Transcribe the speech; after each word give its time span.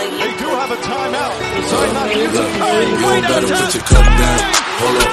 They 0.00 0.32
do 0.38 0.48
have 0.48 0.70
a 0.70 0.76
timeout. 0.76 1.34
Decide 1.56 1.92
not 1.92 2.06
to 2.08 2.18
use 2.18 2.34
it. 2.34 2.38
Curry, 2.60 2.86
You 2.86 2.96
great 2.96 3.22
better 3.22 3.46
attack. 3.46 3.64
put 3.64 3.74
your 3.74 3.84
cup 3.84 4.06
down. 4.20 4.38
Hold 4.80 4.96
up. 4.96 5.08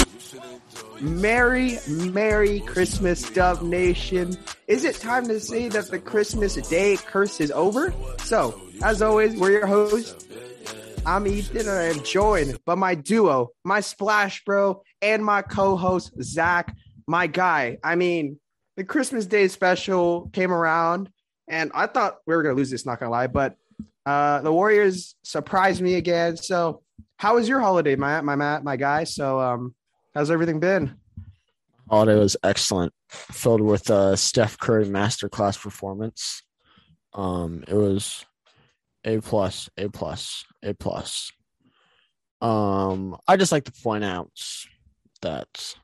me. 1.03 1.19
Merry, 1.21 1.77
Merry 1.87 2.59
Christmas, 2.61 3.29
Dub 3.31 3.61
Nation. 3.61 4.37
Is 4.67 4.85
it 4.85 4.95
time 4.97 5.27
to 5.27 5.39
say 5.39 5.67
that 5.69 5.89
the 5.89 5.99
Christmas 5.99 6.55
Day 6.69 6.97
curse 6.97 7.41
is 7.41 7.51
over? 7.51 7.93
So, 8.19 8.59
as 8.83 9.01
always, 9.01 9.35
we're 9.37 9.51
your 9.51 9.67
hosts. 9.67 10.25
I'm 11.05 11.27
Ethan 11.27 11.57
and 11.67 11.69
I 11.69 11.83
am 11.85 12.01
joined 12.03 12.57
by 12.65 12.75
my 12.75 12.95
duo, 12.95 13.49
my 13.65 13.81
Splash 13.81 14.45
Bro, 14.45 14.83
and 15.01 15.23
my 15.25 15.41
co-host, 15.41 16.13
Zach, 16.21 16.73
my 17.07 17.27
guy. 17.27 17.77
I 17.83 17.95
mean, 17.95 18.39
the 18.75 18.83
Christmas 18.83 19.25
Day 19.25 19.47
special 19.47 20.29
came 20.33 20.51
around 20.51 21.09
and 21.47 21.71
I 21.73 21.87
thought 21.87 22.19
we 22.25 22.35
were 22.35 22.43
going 22.43 22.55
to 22.55 22.57
lose 22.57 22.71
this, 22.71 22.85
not 22.85 22.99
to 22.99 23.09
lie, 23.09 23.27
but 23.27 23.55
uh, 24.05 24.41
the 24.41 24.51
Warriors 24.51 25.15
surprised 25.23 25.81
me 25.81 25.95
again. 25.95 26.37
So, 26.37 26.81
how 27.17 27.35
was 27.35 27.47
your 27.47 27.59
holiday, 27.59 27.95
my, 27.95 28.21
my, 28.21 28.35
my, 28.35 28.59
my 28.59 28.75
guy? 28.75 29.03
So, 29.05 29.39
um, 29.39 29.75
how's 30.13 30.31
everything 30.31 30.59
been? 30.59 30.95
Holiday 31.89 32.15
was 32.15 32.37
excellent, 32.43 32.93
filled 33.09 33.61
with 33.61 33.89
uh, 33.89 34.15
Steph 34.15 34.57
Curry 34.57 34.85
masterclass 34.85 35.61
performance. 35.61 36.43
Um, 37.13 37.63
it 37.67 37.75
was 37.75 38.25
a 39.05 39.19
plus, 39.19 39.69
a 39.77 39.89
plus, 39.89 40.45
a 40.63 40.73
plus. 40.73 41.31
Um, 42.41 43.17
I 43.27 43.37
just 43.37 43.51
like 43.51 43.65
to 43.65 43.71
point 43.83 44.03
out 44.03 44.31
that 45.21 45.75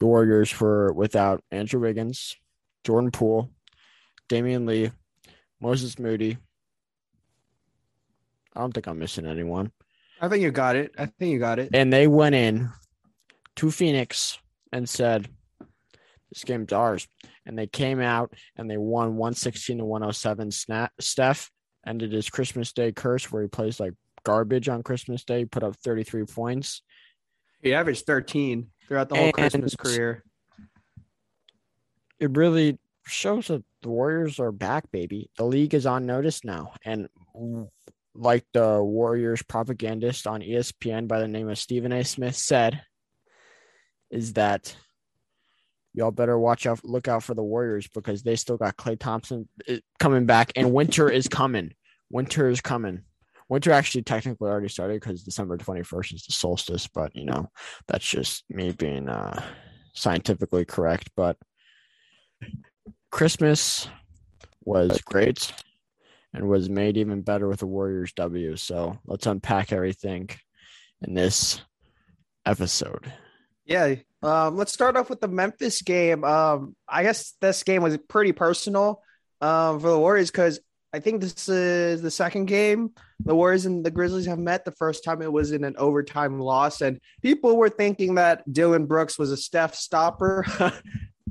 the 0.00 0.06
Warriors 0.06 0.58
were 0.60 0.92
without 0.92 1.42
Andrew 1.50 1.80
Wiggins, 1.80 2.36
Jordan 2.84 3.10
Poole, 3.10 3.50
Damion 4.28 4.66
Lee, 4.66 4.92
Moses 5.60 5.98
Moody. 5.98 6.38
I 8.54 8.60
don't 8.60 8.72
think 8.72 8.86
I'm 8.86 8.98
missing 8.98 9.26
anyone. 9.26 9.72
I 10.20 10.28
think 10.28 10.42
you 10.42 10.50
got 10.50 10.76
it. 10.76 10.92
I 10.98 11.06
think 11.06 11.32
you 11.32 11.38
got 11.38 11.58
it. 11.58 11.70
and 11.72 11.92
they 11.92 12.06
went 12.06 12.34
in 12.34 12.70
to 13.56 13.70
Phoenix 13.70 14.38
and 14.72 14.88
said, 14.88 15.28
"This 16.30 16.44
game's 16.44 16.72
ours." 16.72 17.06
And 17.46 17.58
they 17.58 17.66
came 17.66 18.00
out 18.00 18.34
and 18.56 18.70
they 18.70 18.76
won 18.76 19.16
116 19.16 19.78
to 19.78 19.84
107. 19.84 20.50
Snap 20.50 20.92
Steph 21.00 21.50
ended 21.86 22.12
his 22.12 22.28
Christmas 22.28 22.72
Day 22.72 22.92
curse 22.92 23.30
where 23.30 23.42
he 23.42 23.48
plays 23.48 23.80
like 23.80 23.94
garbage 24.24 24.68
on 24.68 24.82
Christmas 24.82 25.24
Day, 25.24 25.44
put 25.44 25.62
up 25.62 25.76
33 25.76 26.24
points. 26.24 26.82
He 27.62 27.74
averaged 27.74 28.06
13 28.06 28.70
throughout 28.86 29.08
the 29.08 29.16
whole 29.16 29.24
And- 29.26 29.34
Christmas 29.34 29.76
career. 29.76 30.24
It 32.18 32.36
really 32.36 32.78
shows 33.06 33.46
that 33.46 33.64
the 33.82 33.88
Warriors 33.88 34.40
are 34.40 34.52
back, 34.52 34.90
baby. 34.90 35.30
The 35.36 35.44
league 35.44 35.74
is 35.74 35.86
on 35.86 36.04
notice 36.06 36.44
now, 36.44 36.72
and 36.84 37.08
like 38.14 38.44
the 38.52 38.82
Warriors 38.82 39.42
propagandist 39.42 40.26
on 40.26 40.42
ESPN 40.42 41.06
by 41.06 41.20
the 41.20 41.28
name 41.28 41.48
of 41.48 41.58
Stephen 41.58 41.92
A. 41.92 42.04
Smith 42.04 42.34
said, 42.34 42.82
is 44.10 44.32
that 44.32 44.74
y'all 45.94 46.10
better 46.10 46.36
watch 46.38 46.66
out, 46.66 46.84
look 46.84 47.06
out 47.06 47.22
for 47.22 47.34
the 47.34 47.42
Warriors 47.42 47.86
because 47.94 48.22
they 48.24 48.34
still 48.34 48.56
got 48.56 48.76
Klay 48.76 48.98
Thompson 48.98 49.48
uh, 49.68 49.76
coming 50.00 50.26
back, 50.26 50.52
and 50.56 50.72
winter 50.72 51.08
is 51.08 51.28
coming. 51.28 51.74
Winter 52.10 52.48
is 52.48 52.60
coming. 52.60 53.02
Winter 53.48 53.72
actually 53.72 54.02
technically 54.02 54.48
already 54.48 54.68
started 54.68 55.00
because 55.00 55.22
December 55.22 55.56
21st 55.56 56.14
is 56.14 56.24
the 56.24 56.32
solstice, 56.32 56.86
but 56.86 57.14
you 57.16 57.24
know, 57.24 57.50
that's 57.86 58.06
just 58.06 58.44
me 58.50 58.72
being 58.72 59.08
uh, 59.08 59.42
scientifically 59.94 60.64
correct. 60.64 61.10
But 61.16 61.36
Christmas 63.10 63.88
was 64.64 65.00
great 65.00 65.52
and 66.34 66.48
was 66.48 66.68
made 66.68 66.98
even 66.98 67.22
better 67.22 67.48
with 67.48 67.60
the 67.60 67.66
Warriors 67.66 68.12
W. 68.14 68.56
So 68.56 68.98
let's 69.06 69.26
unpack 69.26 69.72
everything 69.72 70.28
in 71.02 71.14
this 71.14 71.62
episode. 72.44 73.12
Yeah. 73.64 73.94
Um, 74.22 74.56
let's 74.56 74.72
start 74.72 74.96
off 74.96 75.10
with 75.10 75.20
the 75.20 75.28
Memphis 75.28 75.82
game. 75.82 76.24
Um, 76.24 76.76
I 76.88 77.02
guess 77.02 77.34
this 77.40 77.62
game 77.62 77.82
was 77.82 77.96
pretty 78.08 78.32
personal 78.32 79.02
um, 79.40 79.80
for 79.80 79.88
the 79.90 79.98
Warriors 79.98 80.30
because 80.30 80.60
I 80.92 81.00
think 81.00 81.20
this 81.20 81.48
is 81.48 82.00
the 82.00 82.10
second 82.10 82.46
game 82.46 82.92
the 83.20 83.34
Warriors 83.34 83.66
and 83.66 83.84
the 83.84 83.90
Grizzlies 83.90 84.26
have 84.26 84.38
met. 84.38 84.64
The 84.64 84.72
first 84.72 85.04
time 85.04 85.20
it 85.22 85.32
was 85.32 85.52
in 85.52 85.64
an 85.64 85.74
overtime 85.76 86.38
loss, 86.38 86.80
and 86.80 87.00
people 87.22 87.56
were 87.56 87.68
thinking 87.68 88.14
that 88.14 88.50
Dillon 88.50 88.86
Brooks 88.86 89.18
was 89.18 89.30
a 89.30 89.36
Steph 89.36 89.74
stopper. 89.74 90.46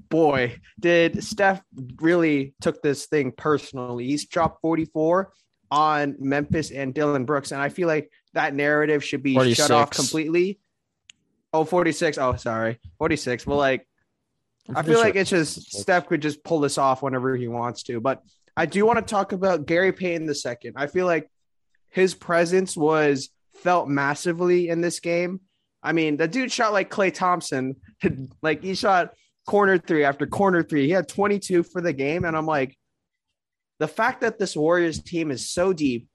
Boy, 0.10 0.58
did 0.80 1.24
Steph 1.24 1.62
really 2.00 2.54
took 2.62 2.82
this 2.82 3.08
thing 3.08 3.32
personally. 3.32 4.06
He's 4.06 4.26
dropped 4.26 4.62
44 4.62 5.32
on 5.72 6.16
Memphis 6.20 6.72
and 6.72 6.94
Dillon 6.94 7.26
Brooks, 7.26 7.52
and 7.52 7.62
I 7.62 7.70
feel 7.70 7.88
like 7.88 8.12
that 8.34 8.54
narrative 8.54 9.04
should 9.04 9.24
be 9.24 9.54
shut 9.54 9.72
off 9.72 9.90
completely. 9.90 10.60
Oh, 11.52 11.66
46. 11.66 12.18
Oh, 12.18 12.36
sorry. 12.36 12.80
46. 13.00 13.48
Well, 13.48 13.58
like, 13.58 13.88
I 14.74 14.84
feel 14.84 14.96
sure- 14.96 15.04
like 15.04 15.16
it's 15.16 15.30
just 15.30 15.74
Steph 15.74 16.08
could 16.08 16.22
just 16.22 16.44
pull 16.44 16.60
this 16.60 16.78
off 16.78 17.02
whenever 17.02 17.36
he 17.36 17.48
wants 17.48 17.84
to. 17.84 18.00
But 18.00 18.22
I 18.58 18.66
do 18.66 18.88
want 18.88 18.98
to 18.98 19.06
talk 19.06 19.34
about 19.34 19.68
Gary 19.68 19.94
Payton 19.94 20.26
the 20.26 20.34
second. 20.34 20.74
I 20.78 20.88
feel 20.88 21.06
like 21.06 21.30
his 21.90 22.16
presence 22.16 22.76
was 22.76 23.30
felt 23.54 23.88
massively 23.88 24.70
in 24.70 24.82
this 24.82 25.00
game. 25.00 25.42
I 25.84 25.94
mean, 25.94 26.18
the 26.18 26.28
dude 26.28 26.52
shot 26.52 26.74
like 26.74 26.90
Klay 26.90 27.14
Thompson. 27.14 27.76
like 28.42 28.64
he 28.64 28.74
shot 28.74 29.14
corner 29.46 29.78
three 29.78 30.04
after 30.04 30.26
corner 30.26 30.64
three. 30.64 30.86
He 30.88 30.92
had 30.92 31.08
22 31.08 31.62
for 31.64 31.82
the 31.82 31.94
game. 31.94 32.26
And 32.26 32.36
I'm 32.36 32.48
like, 32.48 32.76
the 33.78 33.88
fact 33.88 34.22
that 34.22 34.40
this 34.40 34.56
Warriors 34.56 35.04
team 35.04 35.30
is 35.30 35.52
so 35.52 35.72
deep 35.72 36.10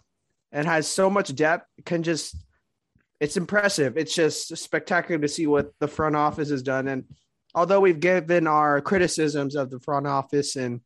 and 0.50 0.66
has 0.66 0.88
so 0.88 1.08
much 1.08 1.32
depth 1.36 1.66
can 1.84 2.02
just 2.02 2.36
it's 3.20 3.36
impressive. 3.36 3.96
It's 3.96 4.16
just 4.16 4.56
spectacular 4.56 5.20
to 5.20 5.28
see 5.28 5.46
what 5.46 5.70
the 5.78 5.86
front 5.86 6.16
office 6.16 6.50
has 6.50 6.64
done. 6.64 6.88
And 6.88 7.04
although 7.54 7.78
we've 7.78 8.00
given 8.00 8.48
our 8.48 8.80
criticisms 8.80 9.54
of 9.54 9.70
the 9.70 9.78
front 9.78 10.08
office 10.08 10.56
in 10.56 10.80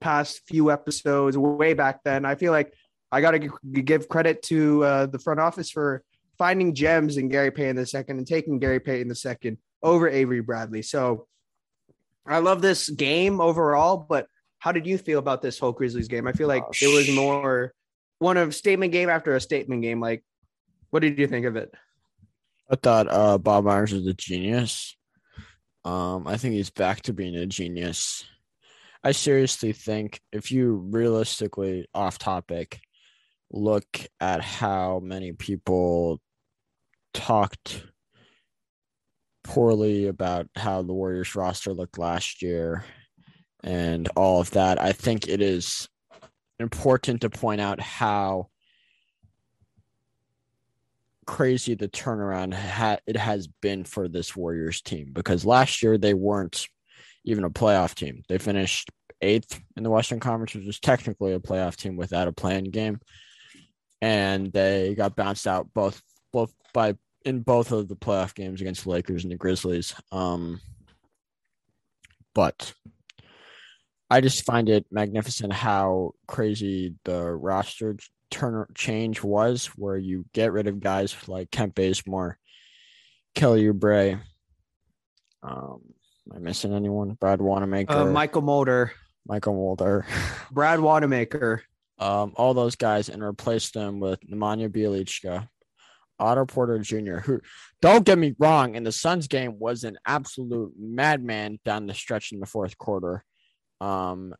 past 0.00 0.42
few 0.46 0.70
episodes 0.70 1.36
way 1.36 1.74
back 1.74 2.00
then, 2.04 2.24
I 2.24 2.34
feel 2.34 2.52
like 2.52 2.74
I 3.12 3.20
got 3.20 3.32
to 3.32 3.50
give 3.72 4.08
credit 4.08 4.42
to 4.44 4.84
uh, 4.84 5.06
the 5.06 5.18
front 5.18 5.40
office 5.40 5.70
for 5.70 6.02
finding 6.38 6.74
gems 6.74 7.16
in 7.16 7.28
Gary 7.28 7.50
Payton 7.50 7.76
the 7.76 7.86
second 7.86 8.18
and 8.18 8.26
taking 8.26 8.58
Gary 8.58 8.80
Payton 8.80 9.08
the 9.08 9.14
second 9.14 9.58
over 9.82 10.08
Avery 10.08 10.40
Bradley. 10.40 10.82
So 10.82 11.26
I 12.26 12.38
love 12.38 12.62
this 12.62 12.88
game 12.88 13.40
overall, 13.40 14.06
but 14.08 14.26
how 14.58 14.72
did 14.72 14.86
you 14.86 14.98
feel 14.98 15.18
about 15.18 15.42
this 15.42 15.58
whole 15.58 15.72
Grizzlies 15.72 16.08
game? 16.08 16.26
I 16.26 16.32
feel 16.32 16.48
like 16.48 16.62
Oh, 16.62 16.72
it 16.80 16.94
was 16.94 17.14
more 17.14 17.72
one 18.18 18.36
of 18.36 18.54
statement 18.54 18.92
game 18.92 19.08
after 19.08 19.34
a 19.34 19.40
statement 19.40 19.82
game. 19.82 20.00
Like, 20.00 20.22
what 20.90 21.00
did 21.00 21.18
you 21.18 21.26
think 21.26 21.46
of 21.46 21.56
it? 21.56 21.72
I 22.70 22.76
thought 22.76 23.08
uh, 23.10 23.38
Bob 23.38 23.64
Myers 23.64 23.92
was 23.92 24.06
a 24.06 24.14
genius. 24.14 24.96
Um, 25.84 26.26
I 26.26 26.36
think 26.36 26.54
he's 26.54 26.70
back 26.70 27.00
to 27.02 27.12
being 27.12 27.34
a 27.34 27.46
genius. 27.46 28.24
I 29.02 29.12
seriously 29.12 29.72
think 29.72 30.20
if 30.30 30.52
you 30.52 30.74
realistically 30.74 31.88
off 31.94 32.18
topic 32.18 32.80
look 33.50 33.86
at 34.20 34.42
how 34.42 35.00
many 35.02 35.32
people 35.32 36.20
talked 37.14 37.82
poorly 39.42 40.06
about 40.06 40.48
how 40.54 40.82
the 40.82 40.92
Warriors 40.92 41.34
roster 41.34 41.72
looked 41.72 41.98
last 41.98 42.42
year 42.42 42.84
and 43.64 44.06
all 44.16 44.40
of 44.40 44.50
that, 44.50 44.80
I 44.80 44.92
think 44.92 45.28
it 45.28 45.40
is 45.40 45.88
important 46.58 47.22
to 47.22 47.30
point 47.30 47.62
out 47.62 47.80
how 47.80 48.48
crazy 51.26 51.74
the 51.74 51.88
turnaround 51.88 52.52
ha- 52.52 52.98
it 53.06 53.16
has 53.16 53.46
been 53.46 53.84
for 53.84 54.08
this 54.08 54.36
Warriors 54.36 54.82
team 54.82 55.10
because 55.12 55.46
last 55.46 55.82
year 55.82 55.96
they 55.96 56.12
weren't 56.12 56.66
even 57.24 57.44
a 57.44 57.50
playoff 57.50 57.94
team. 57.94 58.22
They 58.28 58.38
finished 58.38 58.90
eighth 59.22 59.60
in 59.76 59.82
the 59.82 59.90
Western 59.90 60.20
Conference, 60.20 60.54
which 60.54 60.66
was 60.66 60.80
technically 60.80 61.32
a 61.32 61.40
playoff 61.40 61.76
team 61.76 61.96
without 61.96 62.28
a 62.28 62.32
playing 62.32 62.64
game, 62.70 63.00
and 64.00 64.52
they 64.52 64.94
got 64.94 65.16
bounced 65.16 65.46
out 65.46 65.68
both 65.74 66.00
both 66.32 66.52
by 66.72 66.94
in 67.24 67.40
both 67.40 67.72
of 67.72 67.88
the 67.88 67.96
playoff 67.96 68.34
games 68.34 68.60
against 68.60 68.84
the 68.84 68.90
Lakers 68.90 69.24
and 69.24 69.32
the 69.32 69.36
Grizzlies. 69.36 69.94
Um, 70.10 70.60
but 72.34 72.72
I 74.08 74.20
just 74.20 74.44
find 74.44 74.68
it 74.68 74.86
magnificent 74.90 75.52
how 75.52 76.12
crazy 76.26 76.94
the 77.04 77.30
roster 77.30 77.96
turn 78.30 78.64
change 78.74 79.22
was, 79.22 79.66
where 79.76 79.98
you 79.98 80.24
get 80.32 80.52
rid 80.52 80.66
of 80.66 80.80
guys 80.80 81.14
like 81.28 81.50
Kemp 81.50 81.74
Bazemore, 81.74 82.38
Kelly 83.34 83.64
Oubre. 83.64 84.20
Um, 85.42 85.80
am 86.30 86.36
I 86.36 86.38
missing 86.38 86.74
anyone? 86.74 87.12
Brad 87.14 87.40
Wanamaker, 87.40 87.92
Uh, 87.92 88.04
Mychal 88.06 88.42
Mulder, 88.42 88.92
Mychal 89.28 89.54
Mulder, 89.54 90.06
Brad 90.50 90.80
Wanamaker. 90.80 91.62
um, 91.98 92.32
all 92.36 92.54
those 92.54 92.76
guys, 92.76 93.08
and 93.08 93.22
replace 93.22 93.70
them 93.70 94.00
with 94.00 94.20
Nemanja 94.26 94.68
Bjelica, 94.70 95.48
Otto 96.18 96.46
Porter 96.46 96.78
Jr., 96.78 97.18
who, 97.18 97.40
don't 97.82 98.04
get 98.04 98.18
me 98.18 98.34
wrong, 98.38 98.74
in 98.74 98.84
the 98.84 98.92
Suns 98.92 99.28
game 99.28 99.58
was 99.58 99.84
an 99.84 99.98
absolute 100.06 100.72
madman 100.78 101.58
down 101.64 101.86
the 101.86 101.94
stretch 101.94 102.32
in 102.32 102.40
the 102.40 102.46
fourth 102.46 102.76
quarter. 102.78 103.24
Um, 103.80 104.34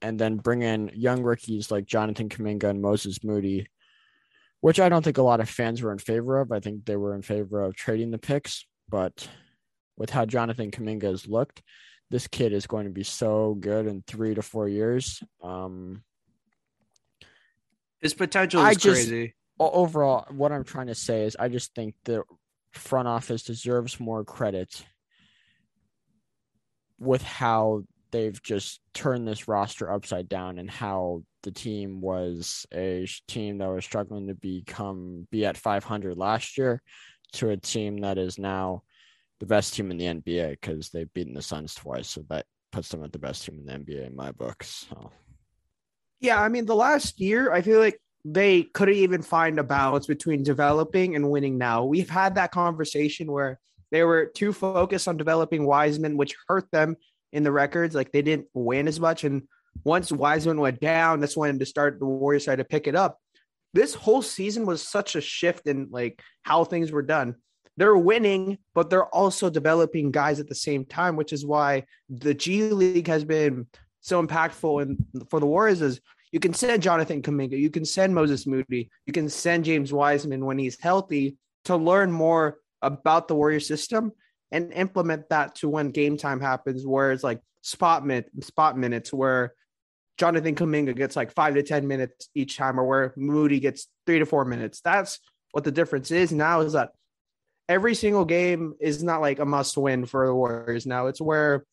and 0.00 0.18
then 0.18 0.36
bring 0.36 0.62
in 0.62 0.90
young 0.94 1.22
rookies 1.22 1.70
like 1.70 1.86
Jonathan 1.86 2.28
Kuminga 2.28 2.64
and 2.64 2.82
Moses 2.82 3.22
Moody, 3.22 3.68
which 4.60 4.80
I 4.80 4.88
don't 4.88 5.02
think 5.04 5.18
a 5.18 5.22
lot 5.22 5.40
of 5.40 5.48
fans 5.48 5.80
were 5.80 5.92
in 5.92 5.98
favor 5.98 6.40
of. 6.40 6.50
I 6.50 6.60
think 6.60 6.84
they 6.84 6.96
were 6.96 7.14
in 7.14 7.22
favor 7.22 7.62
of 7.62 7.76
trading 7.76 8.10
the 8.10 8.18
picks, 8.18 8.66
but 8.88 9.28
with 9.96 10.10
how 10.10 10.24
Jonathan 10.24 10.70
Kuminga 10.70 11.04
has 11.04 11.28
looked, 11.28 11.62
this 12.12 12.28
kid 12.28 12.52
is 12.52 12.66
going 12.66 12.84
to 12.84 12.92
be 12.92 13.02
so 13.02 13.56
good 13.58 13.86
in 13.86 14.02
three 14.06 14.34
to 14.34 14.42
four 14.42 14.68
years. 14.68 15.22
Um, 15.42 16.04
His 18.02 18.12
potential 18.12 18.60
is 18.60 18.66
I 18.66 18.74
just- 18.74 19.08
crazy. 19.08 19.34
overall, 19.58 20.26
what 20.30 20.52
I'm 20.52 20.62
trying 20.62 20.88
to 20.88 20.94
say 20.94 21.24
is 21.24 21.36
I 21.40 21.48
just 21.48 21.74
think 21.74 21.94
the 22.04 22.22
front 22.72 23.08
office 23.08 23.42
deserves 23.44 23.98
more 23.98 24.24
credit 24.24 24.84
with 26.98 27.22
how 27.22 27.84
they've 28.10 28.42
just 28.42 28.80
turned 28.92 29.26
this 29.26 29.48
roster 29.48 29.90
upside 29.90 30.28
down 30.28 30.58
and 30.58 30.70
how 30.70 31.22
the 31.44 31.50
team 31.50 32.02
was 32.02 32.66
a 32.74 33.08
team 33.26 33.56
that 33.58 33.68
was 33.68 33.86
struggling 33.86 34.26
to 34.26 34.34
become 34.34 35.26
be 35.30 35.46
at 35.46 35.56
500 35.56 36.18
last 36.18 36.58
year 36.58 36.82
to 37.32 37.48
a 37.48 37.56
team 37.56 37.98
that 38.02 38.18
is 38.18 38.38
now 38.38 38.82
the 39.42 39.46
best 39.46 39.74
team 39.74 39.90
in 39.90 39.96
the 39.96 40.04
NBA 40.04 40.50
because 40.52 40.90
they've 40.90 41.12
beaten 41.14 41.34
the 41.34 41.42
Suns 41.42 41.74
twice. 41.74 42.08
So 42.08 42.24
that 42.30 42.46
puts 42.70 42.90
them 42.90 43.02
at 43.02 43.10
the 43.10 43.18
best 43.18 43.44
team 43.44 43.58
in 43.58 43.66
the 43.66 43.72
NBA 43.72 44.06
in 44.06 44.14
my 44.14 44.30
books. 44.30 44.86
So. 44.88 45.10
Yeah, 46.20 46.40
I 46.40 46.48
mean, 46.48 46.64
the 46.64 46.76
last 46.76 47.18
year, 47.18 47.52
I 47.52 47.60
feel 47.60 47.80
like 47.80 48.00
they 48.24 48.62
couldn't 48.62 48.94
even 48.94 49.20
find 49.20 49.58
a 49.58 49.64
balance 49.64 50.06
between 50.06 50.44
developing 50.44 51.16
and 51.16 51.28
winning 51.28 51.58
now. 51.58 51.84
We've 51.84 52.08
had 52.08 52.36
that 52.36 52.52
conversation 52.52 53.32
where 53.32 53.58
they 53.90 54.04
were 54.04 54.26
too 54.26 54.52
focused 54.52 55.08
on 55.08 55.16
developing 55.16 55.66
Wiseman, 55.66 56.16
which 56.16 56.36
hurt 56.46 56.70
them 56.70 56.94
in 57.32 57.42
the 57.42 57.50
records. 57.50 57.96
Like 57.96 58.12
they 58.12 58.22
didn't 58.22 58.46
win 58.54 58.86
as 58.86 59.00
much. 59.00 59.24
And 59.24 59.48
once 59.82 60.12
Wiseman 60.12 60.60
went 60.60 60.78
down, 60.78 61.18
that's 61.18 61.36
when 61.36 61.58
to 61.58 61.66
start 61.66 61.98
the 61.98 62.06
Warriors 62.06 62.44
started 62.44 62.62
to 62.62 62.68
pick 62.68 62.86
it 62.86 62.94
up. 62.94 63.18
This 63.74 63.92
whole 63.92 64.22
season 64.22 64.66
was 64.66 64.86
such 64.86 65.16
a 65.16 65.20
shift 65.20 65.66
in 65.66 65.88
like 65.90 66.22
how 66.44 66.62
things 66.62 66.92
were 66.92 67.02
done. 67.02 67.34
They're 67.76 67.96
winning, 67.96 68.58
but 68.74 68.90
they're 68.90 69.06
also 69.06 69.48
developing 69.48 70.10
guys 70.10 70.40
at 70.40 70.48
the 70.48 70.54
same 70.54 70.84
time, 70.84 71.16
which 71.16 71.32
is 71.32 71.46
why 71.46 71.84
the 72.10 72.34
G 72.34 72.64
League 72.70 73.06
has 73.06 73.24
been 73.24 73.66
so 74.00 74.24
impactful 74.24 74.82
and 74.82 74.98
for 75.30 75.40
the 75.40 75.46
Warriors 75.46 75.80
is 75.80 76.00
you 76.32 76.40
can 76.40 76.54
send 76.54 76.82
Jonathan 76.82 77.22
Kuminga, 77.22 77.58
you 77.58 77.70
can 77.70 77.84
send 77.84 78.14
Moses 78.14 78.46
Moody, 78.46 78.90
you 79.06 79.12
can 79.12 79.28
send 79.28 79.64
James 79.64 79.92
Wiseman 79.92 80.44
when 80.44 80.58
he's 80.58 80.80
healthy 80.80 81.36
to 81.66 81.76
learn 81.76 82.10
more 82.10 82.58
about 82.80 83.28
the 83.28 83.34
Warrior 83.34 83.60
system 83.60 84.12
and 84.50 84.72
implement 84.72 85.28
that 85.30 85.54
to 85.56 85.68
when 85.68 85.90
game 85.90 86.16
time 86.16 86.40
happens, 86.40 86.86
where 86.86 87.12
it's 87.12 87.24
like 87.24 87.40
spot 87.62 88.04
minute, 88.04 88.30
spot 88.42 88.76
minutes, 88.76 89.12
where 89.12 89.54
Jonathan 90.18 90.54
Kuminga 90.54 90.94
gets 90.94 91.16
like 91.16 91.32
five 91.32 91.54
to 91.54 91.62
ten 91.62 91.86
minutes 91.86 92.28
each 92.34 92.56
time, 92.56 92.78
or 92.78 92.84
where 92.84 93.14
Moody 93.16 93.60
gets 93.60 93.88
three 94.06 94.18
to 94.18 94.26
four 94.26 94.44
minutes. 94.44 94.80
That's 94.80 95.20
what 95.52 95.64
the 95.64 95.72
difference 95.72 96.10
is 96.10 96.32
now. 96.32 96.60
Is 96.60 96.72
that 96.72 96.90
every 97.72 97.94
single 97.94 98.26
game 98.26 98.74
is 98.80 99.02
not 99.02 99.22
like 99.22 99.38
a 99.38 99.46
must 99.46 99.76
win 99.78 100.04
for 100.04 100.26
the 100.26 100.34
Warriors 100.34 100.86
now. 100.86 101.06
It's 101.06 101.20
where 101.20 101.64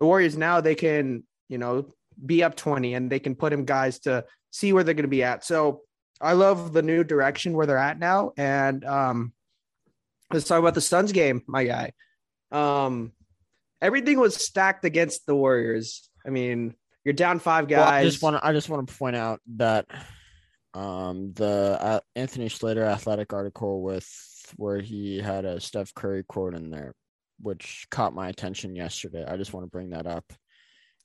the 0.00 0.06
Warriors 0.06 0.36
now 0.36 0.60
they 0.60 0.74
can 0.74 1.24
you 1.48 1.58
know 1.58 1.92
be 2.24 2.42
up 2.42 2.56
20 2.56 2.94
and 2.94 3.10
they 3.10 3.18
can 3.18 3.34
put 3.34 3.52
him 3.52 3.64
guys 3.64 3.98
to 4.00 4.24
see 4.50 4.72
where 4.72 4.84
they're 4.84 4.94
going 4.94 5.02
to 5.02 5.08
be 5.08 5.22
at. 5.22 5.44
So 5.44 5.82
I 6.20 6.32
love 6.32 6.72
the 6.72 6.82
new 6.82 7.04
direction 7.04 7.52
where 7.54 7.66
they're 7.66 7.76
at 7.76 7.98
now. 7.98 8.32
And 8.36 8.84
um, 8.84 9.32
let's 10.32 10.46
talk 10.46 10.60
about 10.60 10.74
the 10.74 10.80
Suns 10.80 11.12
game, 11.12 11.42
my 11.46 11.64
guy. 11.64 11.92
Um, 12.52 13.12
everything 13.82 14.18
was 14.18 14.36
stacked 14.36 14.84
against 14.84 15.26
the 15.26 15.34
Warriors. 15.34 16.08
I 16.24 16.30
mean, 16.30 16.74
you're 17.04 17.14
down 17.14 17.40
five 17.40 17.68
Well, 17.68 17.84
guys. 17.84 18.06
I 18.06 18.08
just 18.08 18.22
want 18.22 18.36
to 18.36 18.46
I 18.46 18.52
just 18.52 18.68
want 18.68 18.88
to 18.88 18.94
point 18.94 19.16
out 19.16 19.40
that 19.56 19.86
um 20.72 21.32
the 21.34 21.78
uh, 21.80 22.00
Anthony 22.16 22.48
Slater 22.48 22.84
athletic 22.84 23.32
article 23.32 23.82
with 23.82 24.08
where 24.56 24.80
he 24.80 25.18
had 25.18 25.44
a 25.44 25.60
Steph 25.60 25.94
Curry 25.94 26.24
quote 26.24 26.54
in 26.54 26.70
there 26.70 26.94
which 27.40 27.86
caught 27.90 28.14
my 28.14 28.28
attention 28.28 28.76
yesterday. 28.76 29.24
I 29.26 29.36
just 29.36 29.52
want 29.52 29.64
to 29.66 29.70
bring 29.70 29.90
that 29.90 30.06
up. 30.06 30.24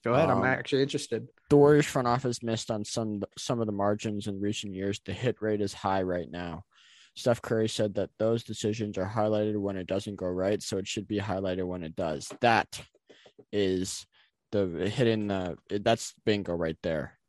Go 0.04 0.14
ahead. 0.14 0.30
I'm 0.30 0.40
um, 0.40 0.46
actually 0.46 0.84
interested. 0.84 1.28
The 1.50 1.58
Warriors 1.58 1.86
front 1.86 2.08
office 2.08 2.42
missed 2.42 2.72
on 2.72 2.86
some 2.86 3.22
some 3.38 3.60
of 3.60 3.66
the 3.66 3.74
margins 3.74 4.28
in 4.28 4.40
recent 4.40 4.74
years. 4.74 5.02
The 5.06 5.12
hit 5.12 5.38
rate 5.42 5.62
is 5.62 5.74
high 5.74 6.04
right 6.04 6.30
now. 6.30 6.64
Steph 7.16 7.42
Curry 7.42 7.68
said 7.68 7.96
that 7.96 8.12
those 8.18 8.44
decisions 8.44 8.98
are 8.98 9.12
highlighted 9.14 9.58
when 9.58 9.76
it 9.76 9.88
doesn't 9.88 10.16
go 10.16 10.28
right, 10.28 10.62
so 10.64 10.78
it 10.78 10.88
should 10.88 11.08
be 11.08 11.20
highlighted 11.20 11.66
when 11.66 11.84
it 11.84 11.96
does. 11.98 12.32
That 12.40 12.82
is 13.52 14.06
the 14.52 14.90
hitting 14.90 15.28
the 15.28 15.58
that's 15.70 16.14
bingo 16.26 16.54
right 16.54 16.78
there. 16.82 17.20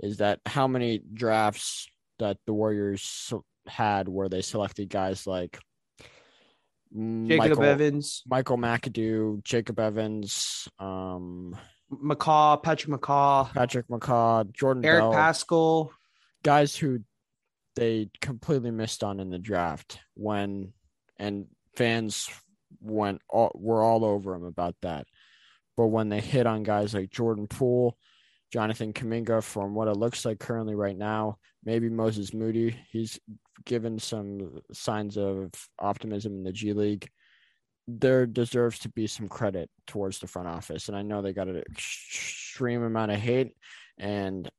Is 0.00 0.16
that 0.16 0.40
how 0.44 0.66
many 0.66 1.00
drafts 1.14 1.88
that 2.18 2.38
the 2.46 2.52
Warriors 2.52 3.32
had 3.68 4.08
where 4.08 4.28
they 4.28 4.42
selected 4.42 4.88
guys 4.88 5.26
like 5.26 5.58
Jacob 6.90 7.38
Michael, 7.38 7.64
Evans, 7.64 8.22
Michael 8.26 8.56
McAdoo, 8.56 9.44
Jacob 9.44 9.78
Evans, 9.78 10.68
um, 10.78 11.56
McCaw, 11.92 12.62
Patrick 12.62 13.00
McCaw, 13.00 13.52
Patrick 13.52 13.88
McCaw, 13.88 14.50
Jordan 14.52 14.84
Eric 14.84 15.02
Bell, 15.02 15.12
Paschall. 15.12 15.90
guys 16.42 16.76
who 16.76 17.00
they 17.76 18.10
completely 18.20 18.70
missed 18.70 19.04
on 19.04 19.20
in 19.20 19.30
the 19.30 19.38
draft 19.38 19.98
when 20.14 20.72
and 21.18 21.46
fans 21.76 22.28
went 22.80 23.20
all, 23.28 23.52
were 23.54 23.82
all 23.82 24.04
over 24.04 24.34
him 24.34 24.44
about 24.44 24.74
that. 24.82 25.06
But 25.76 25.86
when 25.86 26.08
they 26.08 26.20
hit 26.20 26.46
on 26.46 26.62
guys 26.62 26.94
like 26.94 27.10
Jordan 27.10 27.46
Poole, 27.46 27.96
Jonathan 28.52 28.92
Kuminga, 28.92 29.42
from 29.42 29.74
what 29.74 29.88
it 29.88 29.96
looks 29.96 30.24
like 30.24 30.40
currently 30.40 30.74
right 30.74 30.96
now, 30.96 31.38
maybe 31.64 31.88
Moses 31.88 32.32
Moody, 32.34 32.76
he's 32.90 33.20
given 33.64 33.98
some 33.98 34.60
signs 34.72 35.16
of 35.16 35.50
optimism 35.78 36.34
in 36.34 36.44
the 36.44 36.52
G 36.52 36.72
League. 36.72 37.08
There 37.86 38.26
deserves 38.26 38.80
to 38.80 38.90
be 38.90 39.06
some 39.06 39.28
credit 39.28 39.70
towards 39.86 40.18
the 40.18 40.26
front 40.26 40.48
office. 40.48 40.88
And 40.88 40.96
I 40.96 41.02
know 41.02 41.22
they 41.22 41.32
got 41.32 41.48
an 41.48 41.62
extreme 41.70 42.82
amount 42.82 43.12
of 43.12 43.18
hate. 43.18 43.54
And 43.98 44.50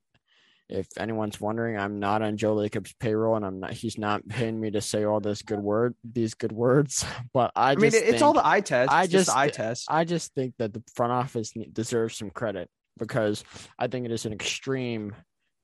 if 0.69 0.88
anyone's 0.98 1.42
wondering, 1.42 1.78
I'm 1.78 2.00
not 2.00 2.22
on 2.22 2.38
Joe 2.38 2.54
Lacob's 2.54 2.94
payroll, 2.94 3.36
and 3.36 3.46
I'm 3.46 3.60
not. 3.60 3.74
He's 3.74 3.98
not 3.98 4.28
paying 4.28 4.60
me 4.60 4.72
to 4.72 4.81
say 4.81 5.04
all 5.04 5.19
this 5.19 5.42
good 5.42 5.60
word, 5.60 5.95
these 6.04 6.36
good 6.36 6.52
words. 6.52 7.06
But 7.34 7.52
I, 7.56 7.72
I, 7.72 7.75
mean, 7.75 7.92
it's 7.94 8.22
all 8.22 8.34
the 8.34 8.45
eye 8.45 8.62
test. 8.62 8.92
I 8.92 9.06
just 9.06 9.28
just- 9.28 9.38
eye 9.38 9.50
test. 9.50 9.88
I 9.90 10.04
just 10.04 10.34
think 10.34 10.56
that 10.57 10.74
the 10.74 10.84
front 10.95 11.12
office 11.12 11.54
deserves 11.74 12.18
some 12.18 12.30
credit 12.30 12.69
because 12.98 13.44
I 13.78 13.88
think 13.88 14.06
it 14.06 14.12
is 14.12 14.26
an 14.26 14.33
extreme 14.33 15.16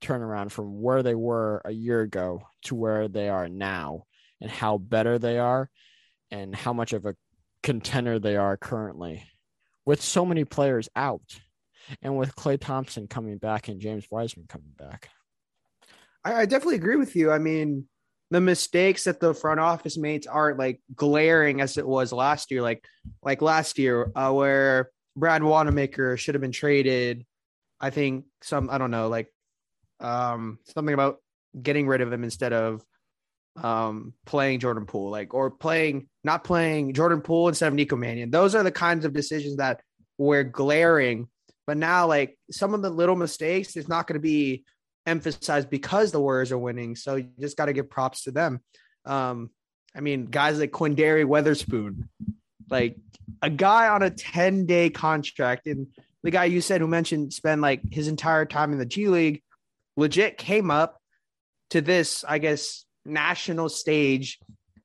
turnaround 0.05 0.51
from 0.51 0.81
where 0.81 1.03
they 1.03 1.15
were 1.15 1.61
a 1.65 1.71
year 1.71 2.01
ago 2.01 2.47
to 2.65 2.75
where 2.75 3.07
they 3.07 3.29
are 3.29 3.49
now, 3.49 4.05
and 4.41 4.51
how 4.51 4.77
better 4.77 5.17
they 5.17 5.39
are, 5.39 5.69
and 6.31 6.55
how 6.55 6.73
much 6.73 6.93
of 6.93 7.05
a 7.05 7.15
contender 7.63 8.19
they 8.19 8.35
are 8.35 8.57
currently, 8.57 9.23
with 9.85 10.01
so 10.01 10.25
many 10.25 10.45
players 10.45 10.89
out, 10.95 11.39
and 12.01 12.17
with 12.17 12.35
Klay 12.35 12.59
Thompson 12.59 13.07
coming 13.07 13.37
back 13.37 13.67
and 13.67 13.81
James 13.81 14.05
Wiseman 14.09 14.47
coming 14.47 14.73
back. 14.77 15.09
I, 16.23 16.41
I 16.41 16.45
definitely 16.45 16.75
agree 16.75 16.95
with 16.95 17.15
you. 17.15 17.31
I 17.31 17.37
mean, 17.37 17.87
the 18.31 18.41
mistakes 18.41 19.03
that 19.03 19.19
the 19.19 19.33
front 19.33 19.59
office 19.59 19.97
made 19.97 20.25
aren't 20.27 20.57
like 20.57 20.81
glaring 20.95 21.61
as 21.61 21.77
it 21.77 21.87
was 21.87 22.11
last 22.11 22.51
year. 22.51 22.61
Like 22.61 22.83
like 23.21 23.41
last 23.41 23.77
year, 23.77 24.11
uh, 24.15 24.31
where 24.31 24.89
Brad 25.15 25.43
Wanamaker 25.43 26.17
should 26.17 26.35
have 26.35 26.41
been 26.41 26.51
traded. 26.51 27.25
I 27.79 27.91
think 27.91 28.25
some 28.41 28.69
I 28.69 28.77
don't 28.77 28.91
know, 28.91 29.09
like 29.09 29.27
um 29.99 30.59
something 30.65 30.93
about 30.93 31.17
getting 31.61 31.87
rid 31.87 32.01
of 32.01 32.11
him 32.11 32.23
instead 32.23 32.53
of 32.53 32.83
um 33.55 34.13
playing 34.25 34.59
Jordan 34.59 34.85
Poole, 34.85 35.09
like 35.09 35.33
or 35.33 35.49
playing 35.49 36.07
not 36.23 36.43
playing 36.43 36.93
Jordan 36.93 37.21
Poole 37.21 37.47
instead 37.47 37.67
of 37.67 37.73
Nico 37.73 37.95
Mannion. 37.95 38.31
Those 38.31 38.55
are 38.55 38.63
the 38.63 38.71
kinds 38.71 39.05
of 39.05 39.13
decisions 39.13 39.57
that 39.57 39.81
were 40.17 40.43
glaring. 40.43 41.27
But 41.67 41.77
now, 41.77 42.07
like 42.07 42.37
some 42.51 42.73
of 42.73 42.81
the 42.81 42.89
little 42.89 43.15
mistakes, 43.15 43.75
it's 43.75 43.87
not 43.87 44.07
going 44.07 44.15
to 44.15 44.19
be 44.19 44.65
emphasized 45.05 45.69
because 45.69 46.11
the 46.11 46.19
Warriors 46.19 46.51
are 46.51 46.57
winning. 46.57 46.95
So 46.95 47.15
you 47.15 47.29
just 47.39 47.57
got 47.57 47.65
to 47.65 47.73
give 47.73 47.89
props 47.89 48.23
to 48.23 48.31
them. 48.31 48.61
Um, 49.05 49.49
I 49.95 50.01
mean, 50.01 50.25
guys 50.25 50.59
like 50.59 50.71
Quinndary 50.71 51.25
Weatherspoon, 51.25 52.07
like 52.69 52.97
a 53.41 53.49
guy 53.49 53.87
on 53.87 54.03
a 54.03 54.09
10 54.09 54.65
day 54.65 54.89
contract, 54.89 55.67
and 55.67 55.87
the 56.23 56.31
guy 56.31 56.45
you 56.45 56.61
said 56.61 56.81
who 56.81 56.87
mentioned 56.87 57.33
spent 57.33 57.61
like 57.61 57.81
his 57.91 58.07
entire 58.07 58.45
time 58.45 58.73
in 58.73 58.79
the 58.79 58.85
G 58.85 59.07
League, 59.07 59.41
legit 59.97 60.37
came 60.37 60.71
up 60.71 60.99
to 61.71 61.81
this, 61.81 62.23
I 62.27 62.37
guess, 62.37 62.85
national 63.05 63.69
stage 63.69 64.39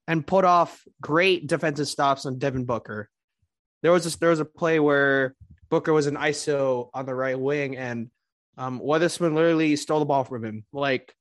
and 0.07 0.27
put 0.27 0.45
off 0.45 0.83
great 1.01 1.47
defensive 1.47 1.89
stops 1.89 2.27
on 2.27 2.39
Devin 2.39 2.65
Booker. 2.65 3.09
There 3.83 3.93
was 3.93 4.15
a, 4.15 4.19
there 4.19 4.31
was 4.31 4.41
a 4.41 4.45
play 4.45 4.81
where 4.81 5.35
Booker 5.71 5.93
was 5.93 6.07
an 6.07 6.17
ISO 6.17 6.91
on 6.93 7.07
the 7.07 7.15
right 7.15 7.39
wing 7.39 7.77
and 7.77 8.11
um, 8.59 8.81
Weatherspoon 8.81 9.35
literally 9.35 9.77
stole 9.77 10.01
the 10.01 10.05
ball 10.05 10.25
from 10.25 10.45
him. 10.45 10.65
Like 10.73 11.15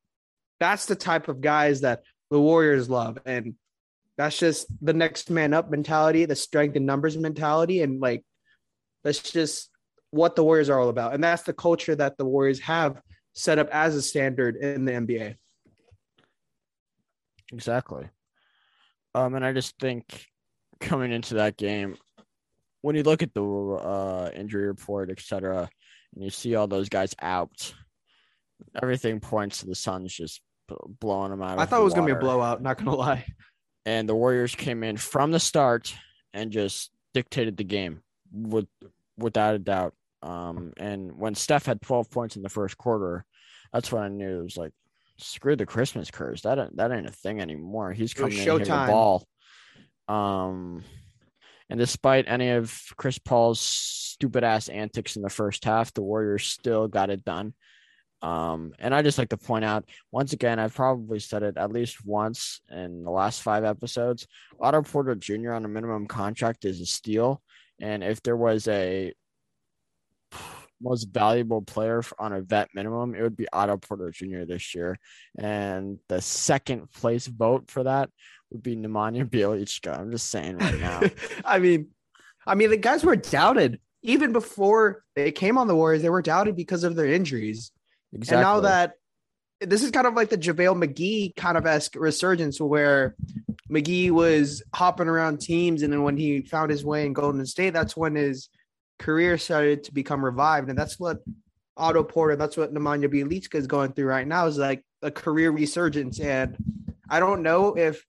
that's 0.60 0.86
the 0.88 0.96
type 0.96 1.28
of 1.28 1.42
guys 1.42 1.82
that 1.82 2.04
the 2.30 2.40
Warriors 2.40 2.90
love, 2.90 3.18
and 3.26 3.56
that's 4.18 4.38
just 4.38 4.68
the 4.82 4.94
next 4.94 5.30
man 5.30 5.54
up 5.54 5.72
mentality, 5.72 6.26
the 6.26 6.36
strength 6.36 6.76
in 6.76 6.86
numbers 6.86 7.18
mentality, 7.18 7.82
and 7.82 8.02
like 8.02 8.24
that's 9.04 9.32
just 9.32 9.70
what 10.12 10.36
the 10.36 10.44
Warriors 10.44 10.70
are 10.70 10.80
all 10.80 10.90
about. 10.90 11.14
And 11.14 11.24
that's 11.24 11.44
the 11.44 11.54
culture 11.54 11.96
that 11.96 12.18
the 12.18 12.26
Warriors 12.26 12.60
have 12.60 13.02
set 13.34 13.60
up 13.60 13.70
as 13.72 13.96
a 13.96 14.02
standard 14.02 14.56
in 14.56 14.86
the 14.86 14.92
NBA. 14.92 15.36
Exactly. 17.52 18.08
Um, 19.16 19.36
and 19.36 19.46
I 19.46 19.54
just 19.54 19.78
think 19.80 20.26
coming 20.80 21.12
into 21.12 21.36
that 21.36 21.58
game, 21.58 21.96
when 22.82 22.96
you 22.96 23.04
look 23.04 23.24
at 23.24 23.34
the 23.34 23.44
uh, 23.44 24.30
injury 24.34 24.68
report, 24.68 25.10
etc., 25.10 25.70
and 26.14 26.24
you 26.24 26.30
see 26.30 26.56
all 26.56 26.68
those 26.68 26.90
guys 26.90 27.16
out, 27.22 27.74
everything 28.82 29.20
points 29.20 29.60
to 29.60 29.68
the 29.68 29.76
Suns 29.76 30.14
just 30.14 30.42
blowing 31.00 31.32
them 31.32 31.42
out. 31.42 31.60
I 31.60 31.66
thought 31.66 31.82
it 31.82 31.84
was 31.84 31.94
going 31.94 32.08
to 32.08 32.14
be 32.14 32.18
a 32.18 32.22
blowout. 32.22 32.62
Not 32.62 32.78
going 32.78 32.86
to 32.86 32.96
lie. 32.96 33.26
And 33.86 34.08
the 34.08 34.16
Warriors 34.16 34.56
came 34.56 34.84
in 34.84 34.98
from 34.98 35.32
the 35.32 35.40
start 35.40 35.96
and 36.34 36.52
just 36.52 36.92
dictated 37.14 37.58
the 37.58 37.64
game 37.64 38.02
with 38.32 38.68
without 39.18 39.56
a 39.56 39.60
doubt. 39.60 39.94
Um, 40.22 40.74
and 40.78 41.18
when 41.18 41.36
Steph 41.36 41.66
had 41.66 41.82
12 41.82 42.10
points 42.10 42.36
in 42.36 42.42
the 42.42 42.50
first 42.50 42.78
quarter, 42.78 43.26
that's 43.72 43.92
when 43.92 44.04
I 44.04 44.10
knew 44.10 44.40
it 44.40 44.44
was 44.44 44.58
like, 44.58 44.72
screw 45.18 45.56
the 45.56 45.66
Christmas 45.66 46.12
curse. 46.12 46.42
That 46.42 46.60
ain't, 46.60 46.78
that 46.78 46.92
ain't 46.92 47.08
a 47.08 47.12
thing 47.12 47.42
anymore. 47.42 47.94
He's 47.94 48.14
coming 48.14 48.38
in 48.38 48.44
hitting 48.44 48.60
the 48.60 48.86
ball. 48.88 49.28
Um, 50.08 50.84
and 51.70 51.80
despite 51.80 52.26
any 52.28 52.50
of 52.52 52.82
Chris 52.98 53.20
Paul's 53.20 53.60
stupid 53.60 54.44
ass 54.44 54.70
antics 54.70 55.16
in 55.16 55.22
the 55.22 55.30
first 55.30 55.64
half, 55.64 55.94
the 55.94 56.02
Warriors 56.02 56.48
still 56.48 56.88
got 56.88 57.10
it 57.10 57.24
done. 57.24 57.54
Um, 58.22 58.74
and 58.80 58.94
I 58.94 59.02
just 59.02 59.18
like 59.18 59.30
to 59.30 59.38
point 59.38 59.64
out 59.64 59.88
once 60.12 60.34
again, 60.34 60.60
I've 60.60 60.76
probably 60.76 61.20
said 61.20 61.44
it 61.44 61.58
at 61.58 61.72
least 61.72 62.06
once 62.06 62.60
in 62.70 63.04
the 63.04 63.12
last 63.12 63.42
five 63.42 63.64
episodes. 63.64 64.28
Otto 64.60 64.82
Porter 64.82 65.16
Jr. 65.16 65.54
on 65.54 65.64
a 65.64 65.70
minimum 65.70 66.06
contract 66.08 66.66
is 66.66 66.82
a 66.82 66.86
steal. 66.86 67.42
And 67.80 68.04
if 68.04 68.22
there 68.22 68.36
was 68.36 68.68
a 68.68 69.14
most 70.82 71.06
valuable 71.06 71.62
player 71.62 72.04
on 72.18 72.34
a 72.34 72.42
vet 72.42 72.70
minimum, 72.74 73.16
it 73.16 73.22
would 73.22 73.36
be 73.36 73.48
Otto 73.52 73.78
Porter 73.78 74.12
Jr. 74.12 74.46
this 74.46 74.74
year. 74.74 74.98
And 75.38 76.00
the 76.08 76.22
second 76.22 76.92
place 76.92 77.28
vote 77.28 77.70
for 77.70 77.84
that 77.84 78.10
would 78.52 78.64
be 78.64 78.76
Nemanja 78.76 79.26
Bjelica. 79.30 80.00
I'm 80.00 80.12
just 80.12 80.30
saying 80.30 80.58
right 80.58 80.80
now. 80.80 81.02
I 81.46 81.60
mean, 81.60 81.88
I 82.46 82.56
mean, 82.56 82.70
the 82.70 82.78
guys 82.78 83.04
were 83.04 83.16
doubted 83.16 83.80
even 84.02 84.32
before 84.32 85.04
they 85.16 85.32
came 85.32 85.58
on 85.58 85.68
the 85.68 85.76
Warriors. 85.76 86.02
They 86.02 86.10
were 86.10 86.22
doubted 86.22 86.56
because 86.56 86.84
of 86.84 86.96
their 86.96 87.08
injuries. 87.08 87.72
Exactly. 88.14 88.38
And 88.38 88.44
now 88.44 88.60
that 88.62 88.94
this 89.62 89.84
is 89.84 89.92
kind 89.92 90.08
of 90.08 90.14
like 90.14 90.30
the 90.30 90.38
JaVale 90.38 90.84
McGee 90.84 91.36
kind 91.36 91.58
of 91.58 91.66
esque 91.66 91.96
resurgence 91.96 92.62
where 92.62 93.16
McGee 93.70 94.10
was 94.10 94.64
hopping 94.74 95.08
around 95.08 95.42
teams, 95.42 95.84
and 95.84 95.92
then 95.94 96.04
when 96.04 96.18
he 96.18 96.42
found 96.42 96.72
his 96.72 96.84
way 96.84 97.06
in 97.06 97.14
Golden 97.14 97.46
State, 97.46 97.72
that's 97.72 97.96
when 97.96 98.16
his 98.16 98.50
career 99.00 99.38
started 99.38 99.86
to 99.86 99.94
become 99.94 100.24
revived, 100.24 100.70
and 100.70 100.78
that's 100.78 101.00
what 101.00 101.20
Otto 101.76 102.04
Porter, 102.04 102.36
that's 102.36 102.58
what 102.58 102.74
Nemanja 102.74 103.08
Bjelica 103.12 103.56
is 103.56 103.66
going 103.66 103.94
through 103.94 104.08
right 104.08 104.28
now, 104.28 104.46
is 104.46 104.58
like 104.58 104.84
a 105.02 105.10
career 105.10 105.50
resurgence. 105.52 106.20
And 106.20 106.58
I 107.10 107.20
don't 107.20 107.42
know 107.42 107.76
if 107.78 108.06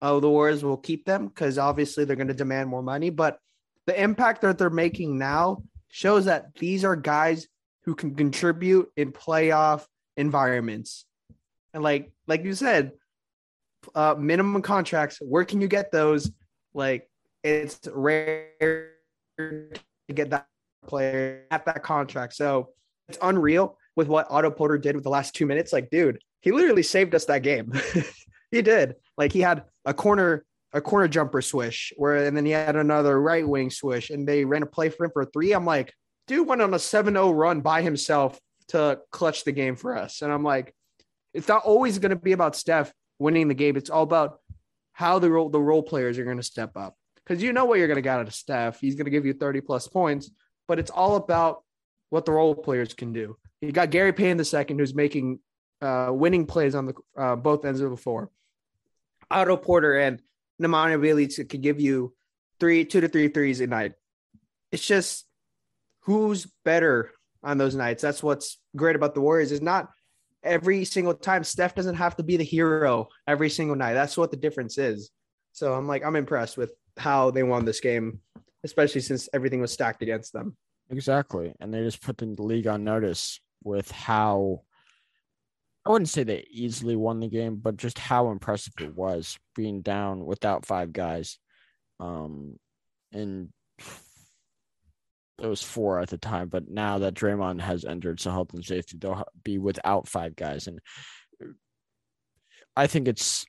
oh 0.00 0.20
the 0.20 0.30
Warriors 0.30 0.64
will 0.64 0.76
keep 0.76 1.04
them 1.04 1.28
because 1.28 1.58
obviously 1.58 2.04
they're 2.04 2.16
going 2.16 2.28
to 2.28 2.34
demand 2.34 2.70
more 2.70 2.82
money, 2.82 3.10
but 3.10 3.38
the 3.86 4.00
impact 4.00 4.42
that 4.42 4.56
they're 4.56 4.70
making 4.70 5.18
now 5.18 5.62
shows 5.88 6.26
that 6.26 6.54
these 6.54 6.84
are 6.84 6.96
guys 6.96 7.48
who 7.84 7.94
can 7.94 8.14
contribute 8.14 8.90
in 8.96 9.12
playoff 9.12 9.86
environments. 10.16 11.04
And 11.74 11.82
like 11.82 12.12
like 12.26 12.44
you 12.44 12.54
said, 12.54 12.92
uh, 13.94 14.14
minimum 14.18 14.62
contracts. 14.62 15.18
Where 15.20 15.44
can 15.44 15.60
you 15.60 15.68
get 15.68 15.90
those? 15.90 16.30
Like 16.74 17.08
it's 17.42 17.80
rare 17.92 18.92
get 20.14 20.30
that 20.30 20.46
player 20.86 21.44
at 21.50 21.64
that 21.66 21.82
contract. 21.82 22.34
So 22.34 22.70
it's 23.08 23.18
unreal 23.22 23.76
with 23.96 24.08
what 24.08 24.26
Otto 24.30 24.50
Porter 24.50 24.78
did 24.78 24.94
with 24.94 25.04
the 25.04 25.10
last 25.10 25.34
two 25.34 25.46
minutes. 25.46 25.72
Like, 25.72 25.90
dude, 25.90 26.20
he 26.40 26.52
literally 26.52 26.82
saved 26.82 27.14
us 27.14 27.26
that 27.26 27.42
game. 27.42 27.72
he 28.50 28.62
did. 28.62 28.96
Like 29.16 29.32
he 29.32 29.40
had 29.40 29.64
a 29.84 29.94
corner 29.94 30.44
a 30.72 30.80
corner 30.80 31.08
jumper 31.08 31.42
swish 31.42 31.92
where 31.96 32.24
and 32.26 32.36
then 32.36 32.46
he 32.46 32.52
had 32.52 32.76
another 32.76 33.20
right 33.20 33.46
wing 33.46 33.70
swish 33.70 34.10
and 34.10 34.26
they 34.26 34.44
ran 34.44 34.62
a 34.62 34.66
play 34.66 34.88
for 34.88 35.04
him 35.04 35.10
for 35.12 35.22
a 35.22 35.26
three. 35.26 35.52
I'm 35.52 35.64
like, 35.64 35.92
dude 36.28 36.46
went 36.46 36.62
on 36.62 36.72
a 36.72 36.76
7-0 36.76 37.36
run 37.36 37.60
by 37.60 37.82
himself 37.82 38.38
to 38.68 39.00
clutch 39.10 39.42
the 39.42 39.50
game 39.50 39.74
for 39.74 39.96
us. 39.96 40.22
And 40.22 40.32
I'm 40.32 40.44
like, 40.44 40.72
it's 41.34 41.48
not 41.48 41.64
always 41.64 41.98
going 41.98 42.10
to 42.10 42.16
be 42.16 42.32
about 42.32 42.54
Steph 42.54 42.92
winning 43.18 43.48
the 43.48 43.54
game. 43.54 43.76
It's 43.76 43.90
all 43.90 44.04
about 44.04 44.38
how 44.92 45.18
the 45.18 45.30
role 45.30 45.48
the 45.48 45.60
role 45.60 45.82
players 45.82 46.18
are 46.18 46.24
going 46.24 46.36
to 46.36 46.42
step 46.42 46.76
up. 46.76 46.94
Because 47.30 47.44
you 47.44 47.52
know 47.52 47.64
what 47.64 47.78
you're 47.78 47.86
going 47.86 47.94
to 47.94 48.02
get 48.02 48.18
out 48.18 48.26
of 48.26 48.34
Steph. 48.34 48.80
He's 48.80 48.96
going 48.96 49.04
to 49.04 49.10
give 49.12 49.24
you 49.24 49.34
30 49.34 49.60
plus 49.60 49.86
points, 49.86 50.32
but 50.66 50.80
it's 50.80 50.90
all 50.90 51.14
about 51.14 51.62
what 52.08 52.24
the 52.24 52.32
role 52.32 52.56
players 52.56 52.92
can 52.92 53.12
do. 53.12 53.36
You 53.60 53.70
got 53.70 53.90
Gary 53.90 54.12
Payton 54.12 54.36
the 54.36 54.44
second, 54.44 54.80
who's 54.80 54.96
making 54.96 55.38
uh, 55.80 56.10
winning 56.10 56.44
plays 56.44 56.74
on 56.74 56.86
the 56.86 56.94
uh, 57.16 57.36
both 57.36 57.64
ends 57.64 57.82
of 57.82 57.92
the 57.92 57.96
floor. 57.96 58.32
Otto 59.30 59.56
Porter 59.56 59.96
and 59.96 60.20
Nemanja 60.60 60.98
Bjelica 60.98 61.48
could 61.48 61.62
give 61.62 61.80
you 61.80 62.12
three, 62.58 62.84
two 62.84 63.00
to 63.00 63.06
three 63.06 63.28
threes 63.28 63.60
a 63.60 63.68
night. 63.68 63.92
It's 64.72 64.84
just 64.84 65.24
who's 66.00 66.48
better 66.64 67.12
on 67.44 67.58
those 67.58 67.76
nights. 67.76 68.02
That's 68.02 68.24
what's 68.24 68.58
great 68.74 68.96
about 68.96 69.14
the 69.14 69.20
Warriors 69.20 69.52
is 69.52 69.62
not 69.62 69.88
every 70.42 70.84
single 70.84 71.14
time. 71.14 71.44
Steph 71.44 71.76
doesn't 71.76 71.94
have 71.94 72.16
to 72.16 72.24
be 72.24 72.36
the 72.36 72.42
hero 72.42 73.06
every 73.28 73.50
single 73.50 73.76
night. 73.76 73.94
That's 73.94 74.16
what 74.16 74.32
the 74.32 74.36
difference 74.36 74.78
is. 74.78 75.12
So 75.52 75.74
I'm 75.74 75.86
like, 75.86 76.04
I'm 76.04 76.16
impressed 76.16 76.56
with 76.56 76.72
how 77.00 77.30
they 77.30 77.42
won 77.42 77.64
this 77.64 77.80
game, 77.80 78.20
especially 78.62 79.00
since 79.00 79.28
everything 79.32 79.60
was 79.60 79.72
stacked 79.72 80.02
against 80.02 80.32
them. 80.32 80.56
Exactly. 80.90 81.52
And 81.60 81.72
they 81.72 81.82
just 81.82 82.02
put 82.02 82.18
the 82.18 82.26
league 82.26 82.66
on 82.66 82.84
notice 82.84 83.40
with 83.64 83.90
how 83.90 84.62
I 85.84 85.90
wouldn't 85.90 86.10
say 86.10 86.24
they 86.24 86.46
easily 86.50 86.94
won 86.94 87.20
the 87.20 87.28
game, 87.28 87.56
but 87.56 87.76
just 87.76 87.98
how 87.98 88.30
impressive 88.30 88.74
it 88.80 88.94
was 88.94 89.38
being 89.56 89.80
down 89.80 90.26
without 90.26 90.66
five 90.66 90.92
guys. 90.92 91.38
Um, 91.98 92.58
and 93.12 93.48
it 95.38 95.46
was 95.46 95.62
four 95.62 96.00
at 96.00 96.10
the 96.10 96.18
time, 96.18 96.48
but 96.48 96.68
now 96.68 96.98
that 96.98 97.14
Draymond 97.14 97.62
has 97.62 97.84
entered, 97.84 98.20
so 98.20 98.30
health 98.30 98.52
and 98.52 98.64
safety, 98.64 98.98
they'll 98.98 99.24
be 99.42 99.58
without 99.58 100.06
five 100.06 100.36
guys, 100.36 100.66
and 100.66 100.80
I 102.76 102.86
think 102.86 103.08
it's. 103.08 103.46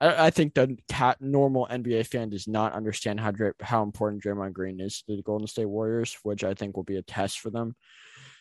I, 0.00 0.26
I 0.26 0.30
think 0.30 0.54
the 0.54 0.76
cat, 0.88 1.18
normal 1.20 1.66
NBA 1.70 2.06
fan 2.06 2.30
does 2.30 2.48
not 2.48 2.72
understand 2.72 3.20
how 3.20 3.32
how 3.60 3.82
important 3.82 4.22
Draymond 4.22 4.52
Green 4.52 4.80
is 4.80 5.02
to 5.02 5.16
the 5.16 5.22
Golden 5.22 5.46
State 5.46 5.66
Warriors, 5.66 6.16
which 6.22 6.44
I 6.44 6.54
think 6.54 6.76
will 6.76 6.84
be 6.84 6.96
a 6.96 7.02
test 7.02 7.40
for 7.40 7.50
them, 7.50 7.74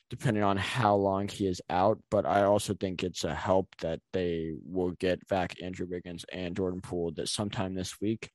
depending 0.10 0.44
on 0.44 0.58
how 0.58 0.96
long 0.96 1.28
he 1.28 1.48
is 1.48 1.62
out. 1.70 2.00
But 2.12 2.26
I 2.26 2.44
also 2.44 2.74
think 2.74 3.04
it's 3.04 3.24
a 3.24 3.34
help 3.34 3.70
that 3.82 4.00
they 4.14 4.54
will 4.66 4.92
get 4.92 5.26
back 5.28 5.56
Andrew 5.62 5.88
Wiggins 5.90 6.26
and 6.32 6.56
Jordan 6.56 6.82
Poole 6.82 7.12
that 7.14 7.30
sometime 7.30 7.74
this 7.74 8.00
week. 8.02 8.30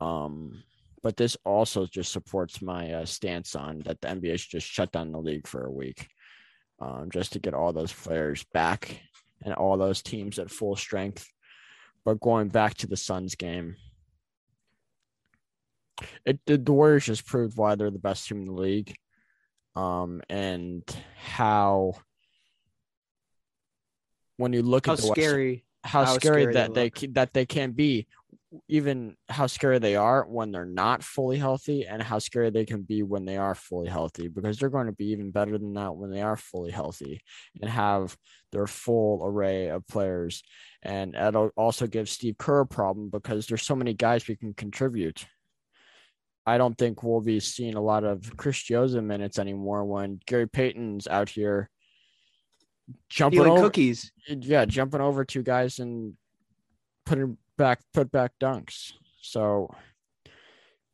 Um, 0.00 0.62
but 1.02 1.16
this 1.16 1.36
also 1.44 1.86
just 1.86 2.12
supports 2.12 2.62
my 2.62 2.92
uh, 2.92 3.04
stance 3.04 3.54
on 3.54 3.80
that 3.80 4.00
the 4.00 4.08
NBA 4.08 4.40
should 4.40 4.52
just 4.52 4.66
shut 4.66 4.90
down 4.90 5.12
the 5.12 5.18
league 5.18 5.46
for 5.46 5.66
a 5.66 5.70
week, 5.70 6.08
um, 6.80 7.10
just 7.12 7.34
to 7.34 7.38
get 7.38 7.54
all 7.54 7.72
those 7.72 7.92
players 7.92 8.44
back 8.54 9.00
and 9.44 9.52
all 9.52 9.76
those 9.76 10.02
teams 10.02 10.38
at 10.38 10.50
full 10.50 10.76
strength. 10.76 11.28
But 12.04 12.20
going 12.20 12.48
back 12.48 12.74
to 12.74 12.86
the 12.86 12.96
Suns 12.96 13.34
game, 13.34 13.76
it 16.24 16.38
the 16.46 16.58
Warriors 16.58 17.06
just 17.06 17.26
proved 17.26 17.56
why 17.56 17.74
they're 17.74 17.90
the 17.90 17.98
best 17.98 18.28
team 18.28 18.40
in 18.40 18.46
the 18.46 18.52
league, 18.52 18.94
um, 19.74 20.20
and 20.28 20.82
how 21.16 21.94
when 24.36 24.52
you 24.52 24.62
look 24.62 24.86
how 24.86 24.92
at 24.92 24.98
the 24.98 25.06
scary. 25.06 25.52
West, 25.52 25.92
how, 25.92 26.04
how 26.04 26.18
scary, 26.18 26.42
scary, 26.42 26.54
that 26.54 26.74
they, 26.74 26.90
they 26.90 27.06
that 27.08 27.32
they 27.32 27.46
can 27.46 27.72
be 27.72 28.06
even 28.68 29.16
how 29.28 29.46
scary 29.46 29.78
they 29.78 29.96
are 29.96 30.24
when 30.24 30.50
they're 30.50 30.64
not 30.64 31.02
fully 31.02 31.36
healthy 31.36 31.86
and 31.86 32.02
how 32.02 32.18
scary 32.18 32.50
they 32.50 32.64
can 32.64 32.82
be 32.82 33.02
when 33.02 33.24
they 33.24 33.36
are 33.36 33.54
fully 33.54 33.88
healthy 33.88 34.28
because 34.28 34.58
they're 34.58 34.68
going 34.68 34.86
to 34.86 34.92
be 34.92 35.06
even 35.06 35.30
better 35.30 35.58
than 35.58 35.74
that 35.74 35.94
when 35.94 36.10
they 36.10 36.22
are 36.22 36.36
fully 36.36 36.70
healthy 36.70 37.20
and 37.60 37.70
have 37.70 38.16
their 38.52 38.66
full 38.66 39.24
array 39.24 39.68
of 39.68 39.86
players. 39.86 40.42
And 40.82 41.14
it'll 41.14 41.50
also 41.56 41.86
give 41.86 42.08
steve 42.08 42.38
kerr 42.38 42.60
a 42.60 42.66
problem 42.66 43.10
because 43.10 43.46
there's 43.46 43.62
so 43.62 43.76
many 43.76 43.94
guys 43.94 44.24
who 44.24 44.36
can 44.36 44.54
contribute. 44.54 45.26
I 46.46 46.58
don't 46.58 46.76
think 46.76 47.02
we'll 47.02 47.22
be 47.22 47.40
seeing 47.40 47.74
a 47.74 47.80
lot 47.80 48.04
of 48.04 48.36
chris 48.36 48.62
joseph 48.62 49.02
minutes 49.02 49.38
anymore 49.38 49.84
when 49.84 50.20
gary 50.26 50.48
payton's 50.48 51.06
out 51.06 51.30
here 51.30 51.70
jumping 53.08 53.40
over 53.40 53.62
cookies. 53.62 54.12
Yeah 54.28 54.66
jumping 54.66 55.00
over 55.00 55.24
two 55.24 55.42
guys 55.42 55.78
and 55.78 56.14
putting 57.06 57.38
back 57.56 57.80
put 57.92 58.10
back 58.10 58.32
dunks. 58.40 58.92
So 59.22 59.74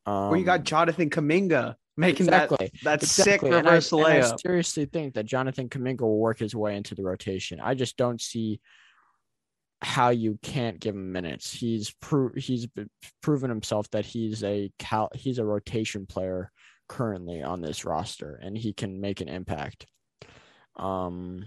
um, 0.07 0.35
you 0.37 0.45
got 0.45 0.65
Jonathan 0.65 1.11
Kuminga 1.11 1.77
making 1.97 2.27
exactly, 2.27 2.71
that 2.85 2.85
that 2.85 3.03
exactly. 3.03 3.33
sick 3.33 3.43
reverse 3.43 3.93
and 3.93 4.01
I, 4.01 4.05
layup. 4.05 4.33
I 4.33 4.37
seriously 4.37 4.85
think 4.87 5.15
that 5.15 5.27
Jonathan 5.27 5.69
Kuminga 5.69 6.01
will 6.01 6.19
work 6.19 6.39
his 6.39 6.55
way 6.55 6.77
into 6.77 6.95
the 6.95 7.03
rotation. 7.03 7.61
I 7.61 7.75
just 7.75 7.97
don't 7.97 8.21
see 8.21 8.61
how 9.83 10.11
you 10.11 10.39
can't 10.43 10.79
give 10.79 10.95
him 10.95 11.13
minutes. 11.13 11.53
He's 11.53 11.91
pro- 12.01 12.35
he's 12.37 12.69
proven 13.23 13.51
himself 13.51 13.91
that 13.91 14.05
he's 14.05 14.45
a 14.45 14.71
cal- 14.79 15.11
he's 15.15 15.39
a 15.39 15.45
rotation 15.45 16.07
player 16.07 16.51
currently 16.89 17.43
on 17.43 17.61
this 17.61 17.85
roster, 17.85 18.39
and 18.43 18.57
he 18.57 18.73
can 18.73 19.01
make 19.01 19.21
an 19.21 19.29
impact. 19.29 19.87
Um, 20.77 21.47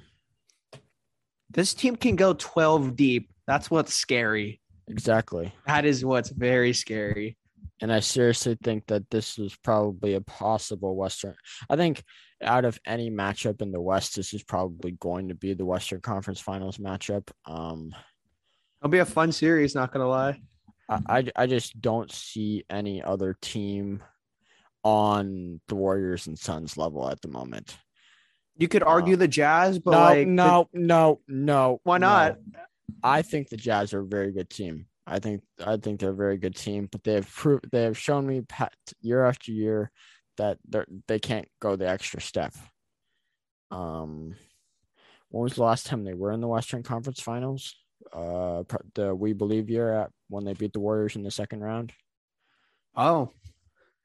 This 1.50 1.74
team 1.74 1.96
can 1.96 2.16
go 2.16 2.34
12 2.34 2.96
deep. 2.96 3.30
That's 3.46 3.70
what's 3.70 3.94
scary. 3.94 4.62
Exactly. 4.88 5.54
That 5.68 5.86
is 5.86 6.04
what's 6.06 6.30
very 6.30 6.74
scary. 6.74 7.38
And 7.82 7.92
I 7.92 8.00
seriously 8.02 8.58
think 8.64 8.86
that 8.88 9.10
this 9.10 9.38
is 9.38 9.56
probably 9.64 10.14
a 10.14 10.22
possible 10.22 10.96
Western. 10.96 11.36
I 11.70 11.76
think 11.76 12.04
out 12.42 12.66
of 12.66 12.80
any 12.86 13.10
matchup 13.10 13.62
in 13.62 13.72
the 13.72 13.82
West, 13.82 14.16
this 14.16 14.34
is 14.34 14.44
probably 14.44 14.92
going 14.92 15.30
to 15.30 15.36
be 15.36 15.54
the 15.54 15.66
Western 15.66 16.00
Conference 16.02 16.40
Finals 16.40 16.78
matchup. 16.78 17.30
Um, 17.46 17.94
It'll 18.82 18.92
be 18.92 19.00
a 19.00 19.06
fun 19.06 19.32
series, 19.32 19.76
not 19.76 19.92
gonna 19.92 20.08
lie. 20.08 20.42
I, 20.90 21.00
I 21.08 21.32
I 21.36 21.48
just 21.48 21.80
don't 21.82 22.12
see 22.12 22.66
any 22.70 23.02
other 23.02 23.38
team 23.42 24.04
on 24.84 25.62
the 25.68 25.76
Warriors 25.76 26.28
and 26.28 26.38
Suns 26.38 26.78
level 26.78 27.10
at 27.10 27.22
the 27.22 27.30
moment. 27.30 27.78
You 28.58 28.68
could 28.68 28.84
argue 28.84 29.16
the 29.16 29.28
Jazz, 29.28 29.80
but 29.80 29.92
no, 29.92 29.98
like 30.00 30.18
the- 30.20 30.26
no, 30.26 30.70
no, 30.74 31.22
no. 31.28 31.80
Why 31.84 31.98
no. 31.98 32.36
I 33.04 33.22
think 33.22 33.50
the 33.50 33.58
Jazz 33.58 33.94
are 33.94 34.02
a 34.02 34.06
very 34.06 34.32
good 34.32 34.50
team. 34.50 34.88
I 35.06 35.20
think 35.20 35.42
I 35.66 35.78
think 35.78 36.00
they're 36.00 36.12
a 36.12 36.16
very 36.16 36.38
good 36.38 36.56
team, 36.56 36.88
but 36.92 37.04
they 37.04 37.14
have 37.16 37.30
proved 37.30 37.66
they 37.72 37.84
have 37.84 37.98
shown 37.98 38.26
me 38.26 38.42
pat, 38.42 38.74
year 39.02 39.26
after 39.26 39.52
year 39.52 39.92
that 40.38 40.58
they 40.68 40.84
they 41.08 41.20
can't 41.20 41.48
go 41.60 41.76
the 41.76 41.88
extra 41.90 42.22
step. 42.22 42.54
Um, 43.72 44.36
when 45.30 45.44
was 45.44 45.56
the 45.56 45.64
last 45.64 45.86
time 45.88 46.04
they 46.04 46.14
were 46.14 46.32
in 46.32 46.42
the 46.42 46.48
Western 46.48 46.84
Conference 46.84 47.20
Finals? 47.20 47.76
Uh, 48.12 48.64
the 48.96 49.16
We 49.16 49.34
Believe 49.34 49.70
year 49.70 49.92
at 49.94 50.12
when 50.30 50.46
they 50.46 50.54
beat 50.54 50.74
the 50.74 50.80
Warriors 50.80 51.16
in 51.16 51.24
the 51.24 51.32
second 51.32 51.62
round. 51.62 51.92
oh, 52.96 53.32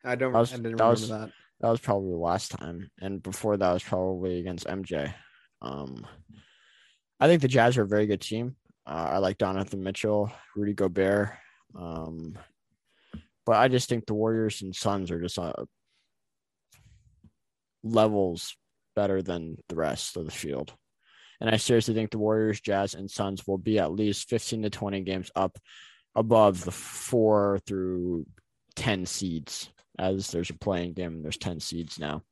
I 0.05 0.15
don't. 0.15 0.33
That 0.33 0.39
was- 0.39 0.53
I 0.53 0.57
didn't 0.57 0.77
that 0.77 0.85
remember 0.85 0.91
was- 0.91 1.09
that. 1.09 1.31
That 1.61 1.71
was 1.71 1.81
probably 1.81 2.11
the 2.13 2.17
last 2.19 2.53
time, 2.53 2.89
and 3.01 3.21
before 3.21 3.57
that 3.57 3.73
was 3.73 3.83
probably 3.83 4.39
against 4.39 4.69
MJ. 4.69 5.13
Um, 5.61 6.07
I 7.19 7.27
think 7.27 7.43
the 7.43 7.49
Jazz 7.49 7.77
are 7.77 7.83
a 7.83 7.87
very 7.89 8.07
good 8.07 8.21
team. 8.21 8.55
Uh, 8.89 9.09
I 9.13 9.19
like 9.19 9.37
Donovan 9.37 9.83
Mitchell, 9.83 10.33
Rudy 10.57 10.73
Gobert, 10.73 11.33
um, 11.79 12.39
but 13.45 13.57
I 13.57 13.69
just 13.69 13.89
think 13.89 14.07
the 14.07 14.15
Warriors 14.15 14.63
and 14.63 14.75
Suns 14.75 15.11
are 15.11 15.21
just 15.21 15.39
uh, 15.39 15.53
levels 17.83 18.57
better 18.97 19.21
than 19.21 19.59
the 19.69 19.77
rest 19.77 20.17
of 20.17 20.25
the 20.25 20.31
field. 20.31 20.73
And 21.41 21.51
I 21.51 21.59
seriously 21.59 21.95
think 21.95 22.11
the 22.11 22.19
Warriors, 22.19 22.63
Jazz, 22.63 22.95
and 22.95 23.11
Suns 23.11 23.47
will 23.47 23.59
be 23.59 23.79
at 23.79 23.93
least 23.93 24.31
15 24.31 24.63
to 24.63 24.71
20 24.71 25.03
games 25.03 25.31
up 25.37 25.59
above 26.15 26.65
the 26.65 26.73
four 26.73 27.61
through 27.67 28.27
10 28.77 29.05
seeds 29.05 29.71
as 29.99 30.31
there's 30.31 30.51
a 30.51 30.55
playing 30.55 30.95
game 30.95 31.17
and 31.17 31.25
there's 31.25 31.37
10 31.37 31.61
seeds 31.61 31.99
now. 31.99 32.23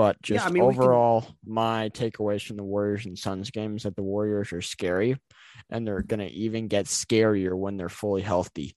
But 0.00 0.16
Yeah, 0.30 0.36
just 0.36 0.46
I 0.46 0.50
mean, 0.50 0.64
we 0.66 0.72
can- 0.72 0.82
overall, 0.82 1.26
my 1.44 1.90
takeaways 1.90 2.46
from 2.46 2.56
the 2.56 2.64
Warriors 2.64 3.04
and 3.04 3.18
Suns 3.18 3.50
games 3.50 3.82
that 3.82 3.96
the 3.96 4.02
Warriors 4.02 4.50
are 4.50 4.62
scary 4.62 5.20
and 5.68 5.86
they're 5.86 6.00
going 6.00 6.20
to 6.20 6.30
even 6.32 6.68
get 6.68 6.86
scarier 6.86 7.52
when 7.54 7.76
they're 7.76 7.90
fully 7.90 8.22
healthy. 8.22 8.74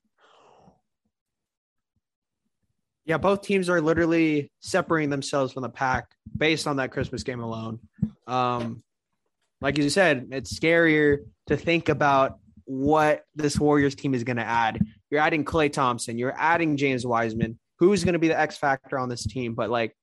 Yeah, 3.06 3.20
both 3.20 3.42
teams 3.42 3.70
are 3.70 3.80
literally 3.80 4.52
separating 4.60 5.10
themselves 5.12 5.54
from 5.54 5.64
the 5.64 5.70
pack 5.70 6.12
based 6.36 6.68
on 6.68 6.76
that 6.76 6.92
Christmas 6.92 7.24
game 7.24 7.40
alone. 7.40 7.80
Um, 8.28 8.84
like 9.62 9.78
you 9.78 9.90
said, 9.90 10.28
it's 10.32 10.60
scarier 10.60 11.20
to 11.48 11.56
think 11.56 11.88
about 11.88 12.38
what 12.66 13.24
this 13.34 13.58
Warriors 13.58 13.96
team 13.96 14.14
is 14.14 14.26
going 14.26 14.36
to 14.36 14.44
add. 14.44 14.86
You're 15.10 15.22
adding 15.22 15.46
Klay 15.46 15.72
Thompson, 15.72 16.18
you're 16.18 16.36
adding 16.38 16.76
James 16.76 17.06
Wiseman, 17.06 17.58
who's 17.80 18.04
going 18.04 18.12
to 18.12 18.20
be 18.20 18.28
the 18.28 18.38
X 18.38 18.58
factor 18.58 19.00
on 19.00 19.08
this 19.08 19.26
team. 19.26 19.54
But 19.56 19.70
like 19.70 19.96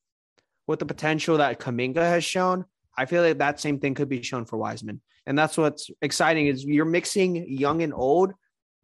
with 0.70 0.78
the 0.78 0.86
potential 0.86 1.38
that 1.38 1.58
Kuminga 1.58 1.96
has 1.96 2.24
shown, 2.24 2.64
I 2.96 3.04
feel 3.04 3.22
like 3.22 3.38
that 3.38 3.58
same 3.58 3.80
thing 3.80 3.94
could 3.94 4.08
be 4.08 4.22
shown 4.22 4.44
for 4.44 4.56
Wiseman. 4.56 5.00
And 5.26 5.36
that's 5.36 5.58
what's 5.58 5.90
exciting 6.00 6.46
is 6.46 6.64
you're 6.64 6.84
mixing 6.84 7.44
young 7.48 7.82
and 7.82 7.92
old, 7.92 8.32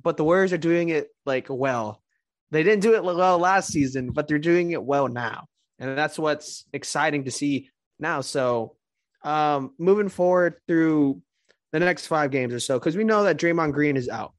but 0.03 0.17
the 0.17 0.25
Warriors 0.25 0.53
are 0.53 0.59
doing 0.59 0.89
it 0.89 1.07
like 1.25 1.47
well. 1.49 2.03
They 2.51 2.65
didn't 2.65 2.83
do 2.83 2.97
it 2.97 3.05
well 3.05 3.39
last 3.39 3.71
season, 3.71 4.11
but 4.11 4.27
they're 4.27 4.41
doing 4.41 4.73
it 4.73 4.83
well 4.83 5.07
now. 5.07 5.47
And 5.79 5.97
that's 5.97 6.19
what's 6.19 6.65
exciting 6.73 7.23
to 7.25 7.31
see 7.31 7.71
now. 8.01 8.21
So, 8.21 8.75
um, 9.23 9.73
moving 9.79 10.09
forward 10.09 10.57
through 10.67 11.23
the 11.71 11.79
next 11.79 12.09
five 12.09 12.33
games 12.33 12.53
or 12.53 12.61
so, 12.61 12.81
because 12.81 12.97
we 12.97 13.05
know 13.05 13.23
that 13.23 13.39
Draymond 13.39 13.73
Green 13.73 13.97
is 13.97 14.09
out. 14.09 14.35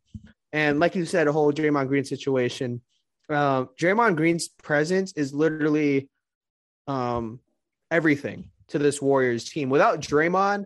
And 0.52 0.82
like 0.82 0.95
you 0.95 1.06
said, 1.06 1.30
a 1.30 1.32
whole 1.32 1.54
Draymond 1.54 1.88
Green 1.88 2.04
situation. 2.04 2.82
Uh, 3.30 3.65
Draymond 3.80 4.17
Green's 4.17 4.50
presence 4.50 5.13
is 5.13 5.34
literally 5.34 6.10
um, 6.88 7.39
everything 7.91 8.50
to 8.69 8.80
this 8.80 9.02
Warriors 9.02 9.50
team. 9.50 9.69
Without 9.69 10.02
Draymond, 10.02 10.65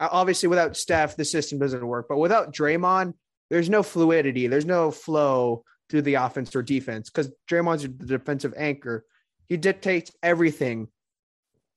obviously 0.00 0.48
without 0.48 0.76
Steph, 0.76 1.16
the 1.16 1.24
system 1.24 1.58
doesn't 1.58 1.86
work. 1.86 2.06
But 2.08 2.18
without 2.18 2.54
Draymond, 2.54 3.14
there's 3.50 3.70
no 3.70 3.82
fluidity, 3.82 4.46
there's 4.46 4.66
no 4.66 4.90
flow 4.90 5.64
through 5.88 6.02
the 6.02 6.14
offense 6.14 6.54
or 6.56 6.62
defense 6.62 7.10
because 7.10 7.30
Draymond's 7.50 7.82
the 7.82 8.18
defensive 8.18 8.54
anchor. 8.56 9.04
He 9.48 9.56
dictates 9.56 10.10
everything 10.22 10.88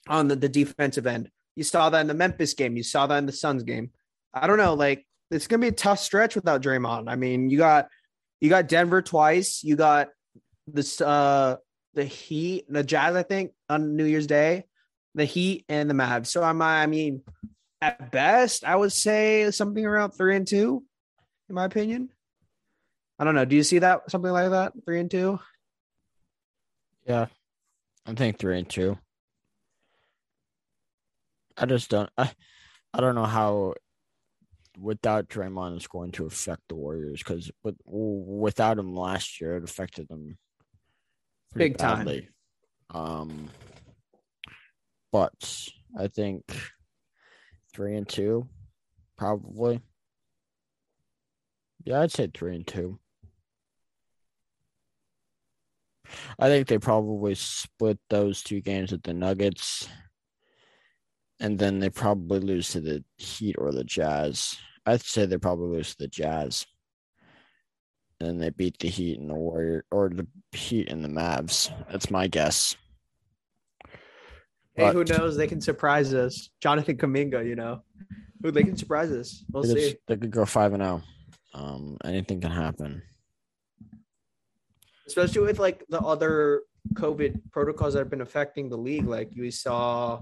on 0.08 0.28
the, 0.28 0.36
the 0.36 0.50
defensive 0.50 1.06
end. 1.06 1.30
You 1.56 1.64
saw 1.64 1.90
that 1.90 2.02
in 2.02 2.08
the 2.08 2.14
Memphis 2.14 2.54
game. 2.54 2.76
You 2.76 2.84
saw 2.84 3.06
that 3.08 3.18
in 3.18 3.26
the 3.26 3.32
Suns 3.32 3.64
game. 3.64 3.92
I 4.34 4.48
don't 4.48 4.58
know, 4.58 4.74
like 4.74 5.06
it's 5.30 5.48
gonna 5.48 5.62
be 5.62 5.68
a 5.68 5.72
tough 5.72 6.00
stretch 6.00 6.36
without 6.36 6.62
Draymond. 6.62 7.10
I 7.10 7.16
mean, 7.16 7.50
you 7.50 7.58
got 7.58 7.88
you 8.40 8.50
got 8.50 8.68
Denver 8.68 9.02
twice. 9.02 9.64
You 9.64 9.76
got 9.76 10.10
this 10.68 11.02
uh 11.02 11.58
the 11.94 12.06
Heat, 12.06 12.66
the 12.70 12.84
Jazz, 12.84 13.16
I 13.16 13.24
think, 13.24 13.52
on 13.68 13.96
New 13.96 14.06
Year's 14.06 14.28
Day, 14.28 14.66
the 15.20 15.26
Heat 15.26 15.66
and 15.70 15.90
the 15.90 15.94
Mavs. 15.94 16.28
So 16.28 16.42
I'm 16.42 16.62
I 16.62 16.88
mean, 16.88 17.22
at 17.82 18.12
best, 18.12 18.64
I 18.64 18.76
would 18.76 18.92
say 18.92 19.52
something 19.52 19.86
around 19.86 20.12
three 20.12 20.36
and 20.36 20.48
two, 20.48 20.84
in 21.50 21.56
my 21.56 21.66
opinion. 21.66 22.10
I 23.20 23.26
don't 23.26 23.36
know. 23.36 23.46
Do 23.46 23.56
you 23.56 23.64
see 23.64 23.80
that 23.80 24.10
something 24.10 24.32
like 24.32 24.50
that? 24.50 24.74
Three 24.86 25.00
and 25.00 25.12
two? 25.12 25.40
Yeah, 27.06 27.28
I 28.06 28.14
think 28.14 28.40
three 28.40 28.58
and 28.58 28.70
two. 28.70 28.98
I 31.58 31.66
just 31.66 31.90
don't. 31.90 32.10
I, 32.18 32.32
I 32.94 33.02
don't 33.02 33.16
know 33.16 33.26
how 33.26 33.74
without 34.80 35.28
Draymond 35.28 35.76
it's 35.76 35.88
going 35.88 36.14
to 36.14 36.26
affect 36.26 36.62
the 36.70 36.76
Warriors 36.76 37.20
because 37.20 37.52
with 37.64 37.76
without 37.86 38.80
him 38.80 38.96
last 38.96 39.42
year 39.42 39.58
it 39.58 39.64
affected 39.66 40.08
them 40.08 40.38
Big 41.56 41.78
time. 41.78 42.06
badly. 42.06 42.30
Um, 42.92 43.50
but 45.12 45.70
I 45.98 46.08
think 46.08 46.44
three 47.74 47.96
and 47.96 48.08
two, 48.08 48.48
probably. 49.18 49.82
Yeah, 51.86 52.02
I'd 52.02 52.12
say 52.12 52.30
three 52.34 52.56
and 52.56 52.68
two. 52.68 53.00
I 56.38 56.48
think 56.48 56.68
they 56.68 56.78
probably 56.78 57.36
split 57.36 58.00
those 58.10 58.42
two 58.42 58.62
games 58.62 58.92
with 58.92 59.04
the 59.04 59.14
Nuggets. 59.14 59.88
And 61.40 61.58
then 61.58 61.80
they 61.80 61.90
probably 61.90 62.40
lose 62.40 62.72
to 62.72 62.82
the 62.82 63.04
Heat 63.18 63.56
or 63.58 63.72
the 63.72 63.84
Jazz. 63.84 64.58
I'd 64.86 65.02
say 65.02 65.26
they 65.26 65.38
probably 65.38 65.78
lose 65.78 65.92
to 65.92 66.00
the 66.00 66.08
Jazz. 66.08 66.66
Then 68.20 68.40
they 68.40 68.50
beat 68.50 68.80
the 68.80 68.90
Heat 68.90 69.20
and 69.20 69.30
the 69.30 69.36
Warrior 69.36 69.86
or 69.92 70.10
the 70.10 70.28
Heat 70.52 70.90
and 70.90 71.04
the 71.04 71.10
Mavs. 71.10 71.72
That's 71.90 72.12
my 72.12 72.28
guess. 72.28 72.76
Hey, 74.80 74.94
who 74.94 75.04
knows? 75.04 75.38
They 75.38 75.48
can 75.48 75.62
surprise 75.62 76.14
us. 76.14 76.50
Jonathan 76.62 76.98
Kuminga, 76.98 77.46
you 77.46 77.56
know, 77.56 77.82
who 78.42 78.52
they 78.52 78.64
can 78.64 78.78
surprise 78.78 79.12
us. 79.12 79.44
We'll 79.52 79.64
They 79.64 79.74
could, 79.74 79.82
see. 79.84 79.96
they 80.08 80.18
could 80.18 80.32
go 80.32 80.46
five 80.46 80.74
and 80.74 80.84
zero. 80.84 81.02
Um, 81.54 81.98
anything 82.04 82.40
can 82.42 82.52
happen. 82.52 83.02
especially 85.08 85.42
with 85.42 85.58
like 85.60 85.84
the 85.90 86.00
other 86.00 86.62
COVID 86.94 87.42
protocols 87.52 87.94
that 87.94 88.00
have 88.00 88.10
been 88.12 88.22
affecting 88.22 88.70
the 88.70 88.78
league. 88.78 89.08
Like 89.08 89.36
you 89.36 89.50
saw, 89.52 90.22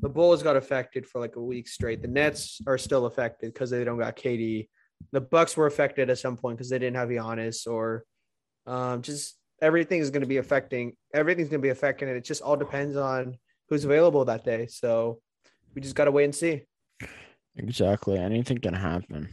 the 0.00 0.08
Bulls 0.08 0.42
got 0.42 0.56
affected 0.56 1.06
for 1.06 1.20
like 1.20 1.36
a 1.36 1.42
week 1.42 1.68
straight. 1.68 2.00
The 2.02 2.08
Nets 2.08 2.60
are 2.66 2.78
still 2.78 3.04
affected 3.06 3.52
because 3.52 3.70
they 3.70 3.84
don't 3.84 3.98
got 3.98 4.16
KD. 4.16 4.68
The 5.12 5.20
Bucks 5.20 5.56
were 5.56 5.66
affected 5.66 6.08
at 6.10 6.18
some 6.18 6.36
point 6.36 6.56
because 6.56 6.70
they 6.70 6.78
didn't 6.78 6.96
have 6.96 7.10
Giannis, 7.10 7.66
or 7.66 8.04
um, 8.66 9.02
just 9.02 9.36
everything 9.60 10.00
is 10.00 10.10
going 10.10 10.22
to 10.22 10.26
be 10.28 10.38
affecting. 10.38 10.94
Everything's 11.12 11.48
going 11.50 11.60
to 11.60 11.66
be 11.66 11.68
affecting 11.70 12.08
it. 12.08 12.16
It 12.16 12.24
just 12.24 12.40
all 12.42 12.56
depends 12.56 12.96
on 12.96 13.36
who's 13.72 13.86
available 13.86 14.26
that 14.26 14.44
day. 14.44 14.66
So 14.66 15.18
we 15.74 15.80
just 15.80 15.94
got 15.94 16.04
to 16.04 16.10
wait 16.10 16.24
and 16.24 16.34
see. 16.34 16.62
Exactly. 17.56 18.18
Anything 18.18 18.58
can 18.58 18.74
happen. 18.74 19.30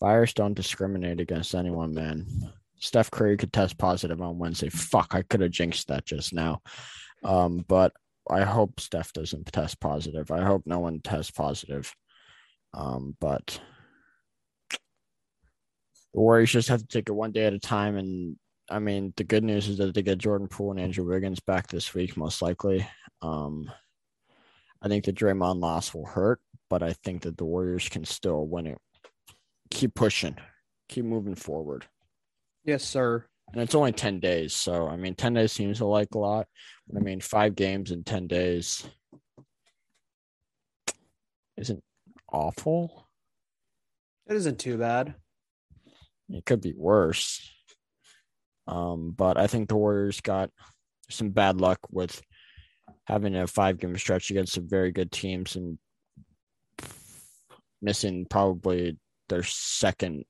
Virus 0.00 0.32
don't 0.32 0.54
discriminate 0.54 1.20
against 1.20 1.54
anyone, 1.54 1.92
man. 1.92 2.26
Steph 2.78 3.10
Curry 3.10 3.36
could 3.36 3.52
test 3.52 3.76
positive 3.76 4.22
on 4.22 4.38
Wednesday. 4.38 4.70
Fuck, 4.70 5.14
I 5.14 5.20
could 5.20 5.42
have 5.42 5.50
jinxed 5.50 5.88
that 5.88 6.06
just 6.06 6.32
now. 6.32 6.62
Um, 7.22 7.62
but 7.68 7.92
I 8.28 8.40
hope 8.40 8.80
Steph 8.80 9.12
doesn't 9.12 9.52
test 9.52 9.78
positive. 9.78 10.30
I 10.30 10.42
hope 10.42 10.62
no 10.64 10.78
one 10.78 11.00
tests 11.00 11.30
positive. 11.30 11.94
Um, 12.72 13.18
but 13.20 13.60
the 14.70 16.20
Warriors 16.20 16.52
just 16.52 16.68
have 16.68 16.80
to 16.80 16.86
take 16.86 17.10
it 17.10 17.12
one 17.12 17.32
day 17.32 17.44
at 17.44 17.52
a 17.52 17.58
time 17.58 17.96
and 17.98 18.36
I 18.70 18.78
mean, 18.78 19.12
the 19.16 19.24
good 19.24 19.44
news 19.44 19.68
is 19.68 19.78
that 19.78 19.94
they 19.94 20.02
get 20.02 20.18
Jordan 20.18 20.48
Poole 20.48 20.70
and 20.70 20.80
Andrew 20.80 21.06
Wiggins 21.06 21.40
back 21.40 21.66
this 21.68 21.94
week, 21.94 22.16
most 22.16 22.42
likely. 22.42 22.86
Um, 23.20 23.70
I 24.80 24.88
think 24.88 25.04
the 25.04 25.12
Draymond 25.12 25.60
loss 25.60 25.92
will 25.92 26.06
hurt, 26.06 26.40
but 26.70 26.82
I 26.82 26.94
think 27.04 27.22
that 27.22 27.36
the 27.36 27.44
Warriors 27.44 27.88
can 27.88 28.04
still 28.04 28.46
win 28.46 28.66
it. 28.66 28.78
Keep 29.70 29.94
pushing, 29.94 30.36
keep 30.88 31.04
moving 31.04 31.34
forward. 31.34 31.86
Yes, 32.64 32.84
sir. 32.84 33.26
And 33.52 33.60
it's 33.60 33.74
only 33.74 33.92
10 33.92 34.20
days. 34.20 34.54
So, 34.54 34.88
I 34.88 34.96
mean, 34.96 35.14
10 35.14 35.34
days 35.34 35.52
seems 35.52 35.80
like 35.80 36.14
a 36.14 36.18
lot. 36.18 36.46
But 36.88 37.00
I 37.00 37.04
mean, 37.04 37.20
five 37.20 37.54
games 37.54 37.90
in 37.90 38.04
10 38.04 38.26
days 38.26 38.84
isn't 41.56 41.82
awful. 42.32 43.08
It 44.26 44.36
isn't 44.36 44.58
too 44.58 44.78
bad. 44.78 45.14
It 46.30 46.46
could 46.46 46.60
be 46.60 46.72
worse. 46.74 47.50
Um, 48.66 49.12
but 49.16 49.36
I 49.36 49.46
think 49.46 49.68
the 49.68 49.76
Warriors 49.76 50.20
got 50.20 50.50
some 51.10 51.30
bad 51.30 51.60
luck 51.60 51.78
with 51.90 52.22
having 53.04 53.34
a 53.34 53.46
five 53.46 53.78
game 53.78 53.96
stretch 53.98 54.30
against 54.30 54.52
some 54.54 54.68
very 54.68 54.92
good 54.92 55.10
teams 55.10 55.56
and 55.56 55.78
missing 57.80 58.24
probably 58.30 58.96
their 59.28 59.42
second 59.42 60.24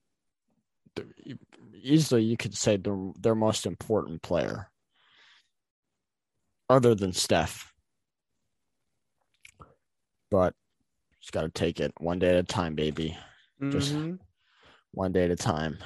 easily 1.83 2.23
you 2.23 2.37
could 2.37 2.57
say 2.57 2.77
their 2.77 2.97
their 3.18 3.35
most 3.35 3.66
important 3.66 4.23
player 4.23 4.71
other 6.71 6.95
than 6.95 7.12
Steph. 7.12 7.73
But 10.31 10.55
just 11.21 11.33
got 11.33 11.42
to 11.42 11.51
take 11.51 11.81
it 11.81 11.92
one 11.99 12.18
day 12.18 12.31
at 12.31 12.37
a 12.37 12.42
time, 12.42 12.75
baby. 12.75 13.16
Just- 13.71 13.92
Mhm. 13.92 14.18
One 14.92 15.12
day 15.12 15.25
at 15.25 15.31
a 15.31 15.37
time. 15.37 15.79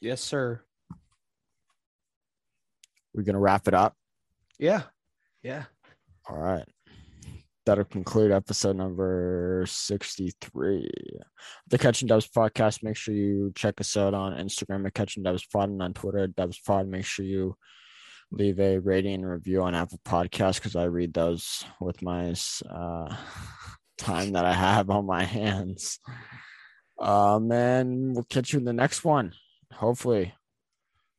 Yes, 0.00 0.20
sir. 0.20 0.64
We're 3.18 3.24
going 3.24 3.34
to 3.34 3.40
wrap 3.40 3.66
it 3.66 3.74
up. 3.74 3.96
Yeah. 4.60 4.82
Yeah. 5.42 5.64
All 6.30 6.38
right. 6.38 6.64
That'll 7.66 7.82
conclude 7.82 8.30
episode 8.30 8.76
number 8.76 9.64
63. 9.66 10.88
The 11.66 11.78
Catching 11.78 12.06
Dubs 12.06 12.28
podcast. 12.28 12.84
Make 12.84 12.94
sure 12.94 13.14
you 13.14 13.50
check 13.56 13.80
us 13.80 13.96
out 13.96 14.14
on 14.14 14.34
Instagram 14.34 14.86
at 14.86 14.94
Catching 14.94 15.24
Dubs 15.24 15.44
Pod 15.52 15.68
and 15.68 15.82
on 15.82 15.94
Twitter 15.94 16.18
at 16.18 16.36
Dubs 16.36 16.60
Pod. 16.60 16.86
Make 16.86 17.04
sure 17.04 17.24
you 17.24 17.56
leave 18.30 18.60
a 18.60 18.78
rating 18.78 19.14
and 19.14 19.28
review 19.28 19.62
on 19.62 19.74
Apple 19.74 19.98
Podcasts 20.04 20.54
because 20.54 20.76
I 20.76 20.84
read 20.84 21.12
those 21.12 21.64
with 21.80 22.00
my 22.02 22.36
uh, 22.70 23.16
time 23.98 24.30
that 24.34 24.44
I 24.44 24.52
have 24.52 24.90
on 24.90 25.06
my 25.06 25.24
hands. 25.24 25.98
Um, 27.00 27.50
and 27.50 28.14
we'll 28.14 28.26
catch 28.30 28.52
you 28.52 28.60
in 28.60 28.64
the 28.64 28.72
next 28.72 29.04
one. 29.04 29.32
Hopefully, 29.72 30.34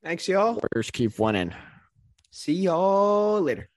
Thanks, 0.02 0.30
y'all. 0.30 0.54
Warriors 0.54 0.92
keep 0.92 1.20
winning. 1.20 1.54
See 2.32 2.54
y'all 2.54 3.42
later. 3.42 3.70